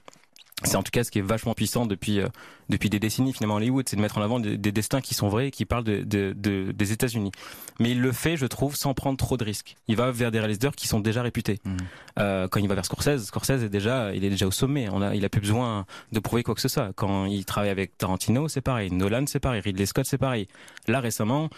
C'est 0.63 0.75
en 0.75 0.83
tout 0.83 0.91
cas 0.91 1.03
ce 1.03 1.09
qui 1.09 1.17
est 1.17 1.23
vachement 1.23 1.55
puissant 1.55 1.87
depuis 1.87 2.19
euh, 2.19 2.27
depuis 2.69 2.87
des 2.91 2.99
décennies 2.99 3.33
finalement 3.33 3.55
à 3.55 3.57
Hollywood, 3.57 3.89
c'est 3.89 3.95
de 3.95 4.01
mettre 4.01 4.19
en 4.19 4.21
avant 4.21 4.39
des, 4.39 4.59
des 4.59 4.71
destins 4.71 5.01
qui 5.01 5.15
sont 5.15 5.27
vrais 5.27 5.47
et 5.47 5.51
qui 5.51 5.65
parlent 5.65 5.83
de, 5.83 6.03
de, 6.03 6.33
de- 6.37 6.71
des 6.71 6.91
États-Unis. 6.91 7.31
Mais 7.79 7.89
il 7.89 7.99
le 7.99 8.11
fait, 8.11 8.37
je 8.37 8.45
trouve, 8.45 8.75
sans 8.75 8.93
prendre 8.93 9.17
trop 9.17 9.37
de 9.37 9.43
risques. 9.43 9.75
Il 9.87 9.95
va 9.95 10.11
vers 10.11 10.29
des 10.29 10.37
réalisateurs 10.37 10.75
qui 10.75 10.87
sont 10.87 10.99
déjà 10.99 11.23
réputés. 11.23 11.59
Mhm. 11.65 11.77
Euh, 12.19 12.47
quand 12.47 12.59
il 12.59 12.67
va 12.67 12.75
vers 12.75 12.85
Scorsese, 12.85 13.25
Scorsese 13.25 13.63
est 13.63 13.69
déjà, 13.69 14.13
il 14.13 14.23
est 14.23 14.29
déjà 14.29 14.45
au 14.45 14.51
sommet. 14.51 14.87
On 14.91 15.01
a, 15.01 15.15
il 15.15 15.25
a 15.25 15.29
plus 15.29 15.41
besoin 15.41 15.87
de 16.11 16.19
prouver 16.19 16.43
quoi 16.43 16.53
que 16.53 16.61
ce 16.61 16.67
soit. 16.67 16.91
Quand 16.95 17.25
il 17.25 17.43
travaille 17.43 17.71
avec 17.71 17.97
Tarantino, 17.97 18.47
c'est 18.47 18.61
pareil. 18.61 18.91
Nolan, 18.91 19.23
c'est 19.25 19.39
pareil. 19.39 19.61
Ridley 19.61 19.87
Scott, 19.87 20.05
c'est 20.05 20.19
pareil. 20.19 20.47
Là 20.87 20.99
récemment, 20.99 21.49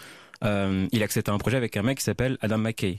euh, 0.44 0.86
il 0.92 1.02
accepte 1.02 1.28
un 1.28 1.38
projet 1.38 1.56
avec 1.56 1.76
un 1.76 1.82
mec 1.82 1.98
qui 1.98 2.04
s'appelle 2.04 2.38
Adam 2.40 2.58
McKay. 2.58 2.96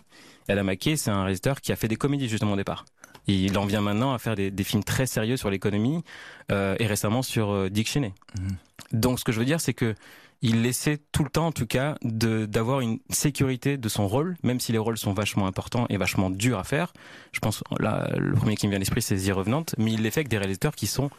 Et 0.48 0.52
Adam 0.52 0.64
McKay, 0.64 0.96
c'est 0.96 1.12
un 1.12 1.24
réalisateur 1.24 1.62
qui 1.62 1.72
a 1.72 1.76
fait 1.76 1.88
des 1.88 1.96
comédies 1.96 2.30
justement 2.30 2.54
au 2.54 2.58
départ. 2.58 2.86
Il 3.28 3.58
en 3.58 3.66
vient 3.66 3.82
maintenant 3.82 4.14
à 4.14 4.20
faire 4.20 4.36
des, 4.36 4.52
des 4.52 4.64
films 4.64 4.84
très 4.84 5.08
sérieux 5.08 5.38
sur 5.38 5.50
l'économie 5.50 6.04
euh, 6.52 6.76
et 6.80 6.86
récemment 6.86 7.24
sur 7.24 7.50
euh, 7.52 7.70
Dick 7.70 7.88
Cheney. 7.88 8.14
Mhm. 8.40 9.00
Donc 9.00 9.20
ce 9.20 9.24
que 9.24 9.32
je 9.32 9.40
veux 9.40 9.46
dire, 9.46 9.60
c'est 9.60 9.74
que 9.74 9.96
il 10.42 10.62
laissait 10.62 11.00
tout 11.12 11.24
le 11.24 11.30
temps, 11.30 11.48
en 11.48 11.52
tout 11.52 11.66
cas, 11.66 11.96
d'avoir 12.04 12.82
une 12.82 13.00
sécurité 13.10 13.78
de 13.78 13.90
son 13.90 14.08
rôle, 14.08 14.36
même 14.44 14.60
si 14.60 14.72
les 14.72 14.78
rôles 14.78 14.98
sont 14.98 15.14
vachement 15.14 15.48
importants 15.48 15.88
et 15.90 15.98
vachement 15.98 16.30
durs 16.30 16.60
à 16.60 16.64
faire. 16.64 16.94
Je 17.32 17.40
pense 17.40 17.64
là, 17.80 18.12
le 18.16 18.34
premier 18.34 18.56
qui 18.56 18.68
me 18.68 18.72
vient 18.72 18.78
à 18.78 18.80
l'esprit, 18.80 19.02
c'est 19.02 19.16
The 19.16 19.32
Revenant, 19.32 19.66
mais 19.80 19.94
il 19.94 20.04
les 20.04 20.12
fait 20.12 20.20
avec 20.20 20.28
des 20.28 20.38
réalisateurs 20.38 20.76
qui 20.76 20.86
sont 20.86 21.10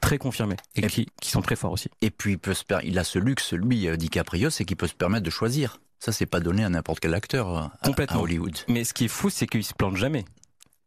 très 0.00 0.18
confirmés 0.18 0.56
et, 0.74 0.84
Et- 0.84 0.88
qui, 0.88 1.06
qui 1.20 1.30
sont 1.30 1.42
très 1.42 1.56
forts 1.56 1.72
aussi. 1.72 1.88
Et 2.02 2.10
puis 2.10 2.32
il 2.32 2.38
peut 2.38 2.54
se 2.54 2.64
il 2.84 2.98
a 2.98 3.04
ce 3.04 3.18
luxe, 3.18 3.52
lui, 3.52 3.88
euh, 3.88 3.96
DiCaprio, 3.96 4.50
c'est 4.50 4.64
qu'il 4.64 4.76
peut 4.76 4.86
se 4.88 4.94
permettre 4.94 5.24
de 5.24 5.30
choisir. 5.30 5.78
Ça, 5.98 6.12
c'est 6.12 6.26
pas 6.26 6.40
donné 6.40 6.62
à 6.64 6.68
n'importe 6.68 7.00
quel 7.00 7.14
acteur 7.14 7.48
euh, 7.56 7.60
à- 7.62 7.72
Complètement. 7.84 8.20
à 8.20 8.22
Hollywood. 8.22 8.56
Mais 8.68 8.84
ce 8.84 8.92
qui 8.92 9.06
est 9.06 9.08
fou, 9.08 9.30
c'est 9.30 9.46
qu'il 9.46 9.64
se 9.64 9.72
plante 9.74 9.96
jamais. 9.96 10.24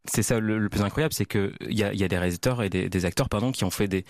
C'est 0.05 0.23
ça 0.23 0.39
le, 0.39 0.57
le 0.57 0.69
plus 0.69 0.81
incroyable, 0.81 1.13
c'est 1.13 1.25
que 1.25 1.51
il 1.67 1.77
y 1.77 1.83
a, 1.83 1.93
y 1.93 2.03
a 2.03 2.07
des 2.07 2.17
réalisateurs 2.17 2.63
et 2.63 2.69
des, 2.69 2.89
des 2.89 3.05
acteurs 3.05 3.27
pardon 3.27 3.51
qui 3.51 3.63
ont 3.65 3.69
fait 3.69 3.87
des 3.87 4.05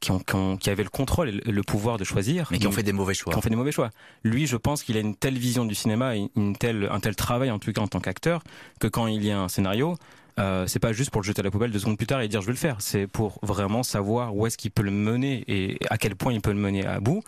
qui 0.00 0.10
ont, 0.12 0.18
qui 0.20 0.34
ont- 0.34 0.56
qui 0.56 0.70
avaient 0.70 0.84
le 0.84 0.88
contrôle 0.88 1.28
et 1.28 1.32
le, 1.32 1.50
le 1.50 1.62
pouvoir 1.62 1.98
de 1.98 2.04
choisir, 2.04 2.48
Mais 2.50 2.58
qui 2.58 2.66
ont 2.66 2.72
fait 2.72 2.82
des 2.84 2.92
mauvais 2.92 3.12
choix. 3.14 3.32
qui 3.32 3.38
ont 3.38 3.42
fait 3.42 3.50
des 3.50 3.56
mauvais 3.56 3.72
choix. 3.72 3.90
Lui, 4.22 4.46
je 4.46 4.56
pense 4.56 4.82
qu'il 4.82 4.96
a 4.96 5.00
une 5.00 5.16
telle 5.16 5.36
vision 5.38 5.64
du 5.64 5.74
cinéma 5.74 6.14
une 6.16 6.56
telle, 6.56 6.88
un 6.90 7.00
tel 7.00 7.16
travail, 7.16 7.50
en 7.50 7.58
tout 7.58 7.72
cas 7.72 7.82
en 7.82 7.88
tant 7.88 8.00
qu'acteur, 8.00 8.42
que 8.80 8.86
quand 8.86 9.08
il 9.08 9.24
y 9.24 9.30
a 9.30 9.40
un 9.40 9.48
scénario, 9.48 9.96
euh, 10.38 10.66
c'est 10.66 10.78
pas 10.78 10.92
juste 10.92 11.10
pour 11.10 11.20
le 11.20 11.26
jeter 11.26 11.40
à 11.40 11.42
la 11.42 11.50
poubelle 11.50 11.70
deux 11.70 11.78
secondes 11.78 11.98
plus 11.98 12.06
tard 12.06 12.20
et 12.20 12.28
dire 12.28 12.40
je 12.40 12.46
vais 12.46 12.52
le 12.52 12.58
faire. 12.58 12.76
C'est 12.80 13.06
pour 13.06 13.38
vraiment 13.42 13.82
savoir 13.82 14.34
où 14.34 14.46
est-ce 14.46 14.56
qu'il 14.56 14.70
peut 14.70 14.82
le 14.82 14.90
mener 14.90 15.44
et 15.48 15.78
à 15.90 15.98
quel 15.98 16.16
point 16.16 16.32
il 16.32 16.40
peut 16.40 16.52
le 16.52 16.58
mener 16.58 16.86
à 16.86 17.00
bout. 17.00 17.22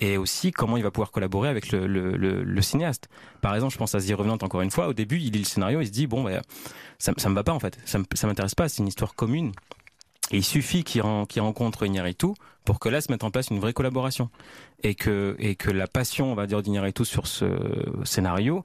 Et 0.00 0.16
aussi 0.16 0.52
comment 0.52 0.76
il 0.76 0.82
va 0.82 0.90
pouvoir 0.90 1.10
collaborer 1.10 1.48
avec 1.48 1.72
le, 1.72 2.60
cinéaste. 2.60 3.08
Par 3.40 3.54
exemple, 3.54 3.72
je 3.72 3.78
pense 3.78 3.94
à 3.94 4.00
The 4.00 4.12
Revenant 4.12 4.38
encore 4.42 4.60
une 4.60 4.70
fois. 4.70 4.88
Au 4.88 4.92
début, 4.92 5.18
il 5.18 5.32
lit 5.32 5.38
le 5.38 5.44
scénario, 5.44 5.80
il 5.80 5.86
se 5.86 5.92
dit 5.92 6.06
bon, 6.06 6.22
bah, 6.22 6.42
ça, 6.98 7.12
ça 7.16 7.28
me 7.28 7.34
va 7.34 7.44
pas 7.44 7.52
en 7.52 7.60
fait. 7.60 7.78
Ça, 7.84 7.98
m'intéresse 8.26 8.54
pas. 8.54 8.68
C'est 8.68 8.82
une 8.82 8.88
histoire 8.88 9.14
commune. 9.14 9.52
Et 10.30 10.38
il 10.38 10.44
suffit 10.44 10.82
qu'il 10.82 11.02
qu'il 11.28 11.42
rencontre 11.42 11.86
Iñárritu 11.86 12.28
pour 12.64 12.80
que 12.80 12.88
là 12.88 13.00
se 13.00 13.12
mette 13.12 13.22
en 13.22 13.30
place 13.30 13.48
une 13.48 13.60
vraie 13.60 13.72
collaboration 13.72 14.28
et 14.82 14.96
que 14.96 15.36
et 15.38 15.54
que 15.54 15.70
la 15.70 15.86
passion, 15.86 16.32
on 16.32 16.34
va 16.34 16.46
dire, 16.46 16.62
d'Iñárritu 16.62 17.04
sur 17.04 17.26
ce 17.26 17.46
scénario, 18.04 18.62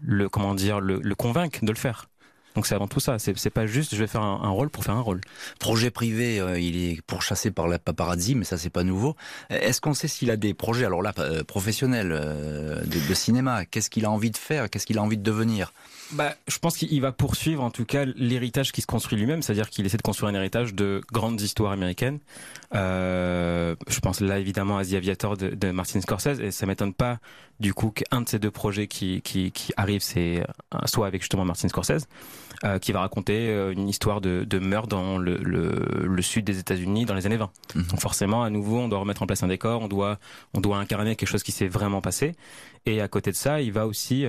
le 0.00 0.28
comment 0.28 0.54
dire, 0.54 0.80
le, 0.80 1.00
le 1.02 1.14
convainque 1.14 1.64
de 1.64 1.72
le 1.72 1.78
faire. 1.78 2.08
Donc 2.54 2.66
c'est 2.66 2.74
avant 2.74 2.88
tout 2.88 3.00
ça. 3.00 3.18
C'est 3.18 3.50
pas 3.50 3.66
juste 3.66 3.94
je 3.94 4.00
vais 4.00 4.06
faire 4.06 4.22
un, 4.22 4.40
un 4.42 4.50
rôle 4.50 4.70
pour 4.70 4.84
faire 4.84 4.96
un 4.96 5.00
rôle. 5.00 5.20
Projet 5.58 5.90
privé, 5.90 6.40
euh, 6.40 6.58
il 6.58 6.76
est 6.76 7.02
pourchassé 7.02 7.50
par 7.50 7.68
la 7.68 7.78
paparazzi, 7.78 8.34
mais 8.34 8.44
ça 8.44 8.58
c'est 8.58 8.70
pas 8.70 8.84
nouveau. 8.84 9.16
Est-ce 9.50 9.80
qu'on 9.80 9.94
sait 9.94 10.08
s'il 10.08 10.30
a 10.30 10.36
des 10.36 10.54
projets, 10.54 10.84
alors 10.84 11.02
là, 11.02 11.12
euh, 11.18 11.44
professionnels, 11.44 12.10
euh, 12.12 12.80
de, 12.80 13.08
de 13.08 13.14
cinéma? 13.14 13.64
Qu'est-ce 13.64 13.90
qu'il 13.90 14.04
a 14.04 14.10
envie 14.10 14.30
de 14.30 14.36
faire? 14.36 14.70
Qu'est-ce 14.70 14.86
qu'il 14.86 14.98
a 14.98 15.02
envie 15.02 15.18
de 15.18 15.22
devenir? 15.22 15.72
Bah, 16.12 16.34
je 16.46 16.58
pense 16.58 16.76
qu'il 16.76 17.00
va 17.00 17.12
poursuivre 17.12 17.62
en 17.62 17.70
tout 17.70 17.84
cas 17.84 18.04
l'héritage 18.16 18.72
qui 18.72 18.80
se 18.80 18.86
construit 18.86 19.18
lui-même, 19.18 19.42
c'est-à-dire 19.42 19.68
qu'il 19.68 19.84
essaie 19.84 19.98
de 19.98 20.02
construire 20.02 20.30
un 20.32 20.34
héritage 20.34 20.74
de 20.74 21.02
grandes 21.12 21.40
histoires 21.40 21.72
américaines. 21.72 22.18
Euh, 22.74 23.76
je 23.88 24.00
pense 24.00 24.20
là 24.20 24.38
évidemment 24.38 24.78
à 24.78 24.84
The 24.84 24.94
Aviator 24.94 25.36
de, 25.36 25.48
de 25.50 25.70
Martin 25.70 26.00
Scorsese 26.00 26.40
et 26.40 26.50
ça 26.50 26.66
m'étonne 26.66 26.94
pas 26.94 27.18
du 27.60 27.74
coup 27.74 27.90
qu'un 27.90 28.22
de 28.22 28.28
ces 28.28 28.38
deux 28.38 28.50
projets 28.50 28.86
qui 28.86 29.20
qui, 29.22 29.52
qui 29.52 29.72
arrive 29.76 30.00
c'est 30.00 30.40
euh, 30.74 30.78
soit 30.86 31.06
avec 31.06 31.22
justement 31.22 31.44
Martin 31.44 31.68
Scorsese 31.68 32.06
qui 32.80 32.90
va 32.90 33.00
raconter 33.02 33.52
une 33.70 33.88
histoire 33.88 34.20
de, 34.20 34.42
de 34.42 34.58
meurtre 34.58 34.88
dans 34.88 35.16
le, 35.16 35.36
le, 35.36 36.22
sud 36.22 36.44
des 36.44 36.58
États-Unis 36.58 37.04
dans 37.04 37.14
les 37.14 37.24
années 37.24 37.36
20. 37.36 37.48
Mhm. 37.76 37.82
Donc 37.84 38.00
forcément, 38.00 38.42
à 38.42 38.50
nouveau, 38.50 38.78
on 38.78 38.88
doit 38.88 38.98
remettre 38.98 39.22
en 39.22 39.26
place 39.28 39.44
un 39.44 39.46
décor, 39.46 39.80
on 39.80 39.86
doit, 39.86 40.18
on 40.54 40.60
doit 40.60 40.78
incarner 40.78 41.14
quelque 41.14 41.28
chose 41.28 41.44
qui 41.44 41.52
s'est 41.52 41.68
vraiment 41.68 42.00
passé. 42.00 42.34
Et 42.84 43.00
à 43.00 43.06
côté 43.06 43.30
de 43.30 43.36
ça, 43.36 43.60
il 43.60 43.70
va 43.70 43.86
aussi 43.86 44.26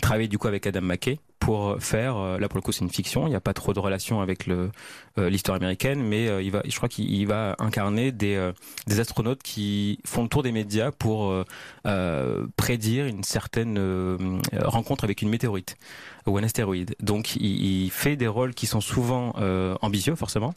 travailler 0.00 0.28
du 0.28 0.38
coup 0.38 0.48
avec 0.48 0.66
Adam 0.66 0.82
McKay 0.82 1.18
pour 1.38 1.76
faire 1.80 2.16
euh, 2.16 2.38
là 2.38 2.48
pour 2.48 2.58
le 2.58 2.62
coup 2.62 2.72
c'est 2.72 2.84
une 2.84 2.90
fiction. 2.90 3.26
Il 3.26 3.30
n'y 3.30 3.36
a 3.36 3.40
pas 3.40 3.54
trop 3.54 3.72
de 3.72 3.80
relation 3.80 4.20
avec 4.20 4.46
le 4.46 4.70
euh, 5.18 5.30
l'histoire 5.30 5.56
américaine 5.56 6.02
mais 6.02 6.28
euh, 6.28 6.42
il 6.42 6.50
va 6.50 6.62
je 6.66 6.76
crois 6.76 6.88
qu'il 6.88 7.26
va 7.26 7.56
incarner 7.58 8.12
des 8.12 8.52
des 8.86 9.00
astronautes 9.00 9.42
qui 9.42 9.98
font 10.04 10.22
le 10.22 10.28
tour 10.28 10.42
des 10.42 10.52
médias 10.52 10.90
pour 10.90 11.34
prédire 12.56 13.06
une 13.06 13.24
certaine 13.24 14.40
rencontre 14.60 15.04
avec 15.04 15.22
une 15.22 15.28
météorite 15.30 15.76
ou 16.26 16.36
un 16.36 16.42
astéroïde. 16.42 16.94
Donc 17.00 17.36
il, 17.36 17.84
il, 17.84 17.90
fait 17.90 18.16
des 18.16 18.28
rôles 18.28 18.54
qui 18.54 18.66
sont 18.66 18.80
souvent 18.80 19.32
ambitieux 19.80 20.14
forcément 20.14 20.54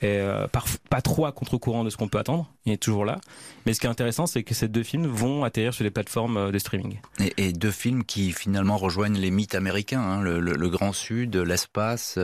et 0.00 0.18
euh, 0.20 0.46
pas 0.90 1.00
trop 1.00 1.26
à 1.26 1.32
contre-courant 1.32 1.82
de 1.82 1.90
ce 1.90 1.96
qu'on 1.96 2.08
peut 2.08 2.18
attendre. 2.18 2.48
Il 2.66 2.72
est 2.72 2.76
toujours 2.76 3.04
là. 3.04 3.20
Mais 3.66 3.74
ce 3.74 3.80
qui 3.80 3.86
est 3.86 3.90
intéressant, 3.90 4.26
c'est 4.26 4.44
que 4.44 4.54
ces 4.54 4.68
deux 4.68 4.84
films 4.84 5.06
vont 5.06 5.42
atterrir 5.42 5.74
sur 5.74 5.82
les 5.82 5.90
plateformes 5.90 6.36
euh, 6.36 6.50
de 6.52 6.58
streaming. 6.58 7.00
Et, 7.36 7.52
deux 7.52 7.70
films 7.70 8.04
qui 8.04 8.32
finalement 8.32 8.76
rejoignent 8.76 9.18
les 9.18 9.30
mythes 9.30 9.54
américains, 9.54 10.00
hein, 10.00 10.22
le, 10.22 10.68
Grand 10.68 10.92
Sud, 10.92 11.34
l'espace, 11.34 12.18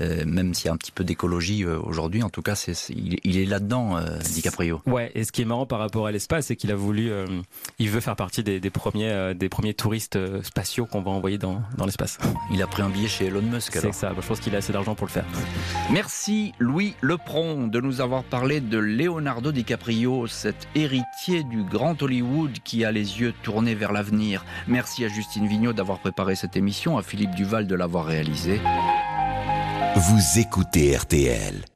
euh, 0.00 0.24
même 0.26 0.54
s'il 0.54 0.66
y 0.66 0.68
a 0.68 0.72
un 0.72 0.76
petit 0.76 0.92
peu 0.92 1.04
d'écologie 1.04 1.64
euh, 1.64 1.78
aujourd'hui, 1.78 2.22
en 2.22 2.30
tout 2.30 2.42
cas, 2.42 2.54
c'est, 2.54 2.74
il, 2.90 3.38
est 3.38 3.44
là-dedans, 3.44 3.96
euh, 3.96 4.18
DiCaprio. 4.18 4.80
Ouais, 4.86 5.12
et 5.14 5.24
ce 5.24 5.32
qui 5.32 5.42
est 5.42 5.44
marrant 5.44 5.66
par 5.66 5.78
rapport 5.78 6.06
à 6.06 6.12
l'espace, 6.12 6.46
c'est 6.46 6.56
qu'il 6.56 6.70
a 6.70 6.74
voulu, 6.74 7.10
il 7.78 7.90
veut 7.90 8.00
faire 8.00 8.16
partie 8.16 8.42
des, 8.42 8.60
premiers, 8.70 9.34
des 9.34 9.48
premiers 9.48 9.74
touristes 9.74 10.18
spatiaux 10.42 10.86
qu'on 10.86 11.02
va 11.02 11.10
envoyer 11.10 11.38
dans, 11.38 11.62
dans 11.76 11.84
l'espace. 11.84 12.18
Il 12.52 12.62
a 12.62 12.66
pris 12.66 12.82
un 12.82 12.88
billet 12.88 13.08
chez 13.08 13.26
Elon 13.26 13.42
Musk. 13.42 13.78
C'est 13.80 13.92
ça, 13.92 14.12
je 14.18 14.26
pense 14.26 14.40
qu'il 14.40 14.54
a 14.54 14.58
assez 14.58 14.72
d'argent 14.72 14.94
pour 14.94 15.06
le 15.06 15.12
faire. 15.12 15.24
Merci 15.90 16.52
Louis 16.58 16.94
Lepron 17.00 17.66
de 17.66 17.80
nous 17.80 18.00
avoir 18.00 18.24
parlé 18.24 18.60
de 18.60 18.78
Leonardo 18.78 19.52
DiCaprio, 19.52 20.26
cet 20.26 20.68
héritier 20.74 21.44
du 21.44 21.62
grand 21.64 22.00
Hollywood 22.02 22.52
qui 22.64 22.84
a 22.84 22.92
les 22.92 23.20
yeux 23.20 23.34
tournés 23.42 23.74
vers 23.74 23.92
l'avenir. 23.92 24.44
Merci 24.66 25.04
à 25.04 25.08
Justine 25.08 25.46
Vignot 25.46 25.72
d'avoir 25.72 25.98
préparé 25.98 26.34
cette 26.34 26.56
émission, 26.56 26.98
à 26.98 27.02
Philippe 27.02 27.34
Duval 27.34 27.66
de 27.66 27.74
l'avoir 27.74 28.06
réalisée. 28.06 28.60
Vous 29.96 30.38
écoutez 30.38 30.96
RTL. 30.96 31.71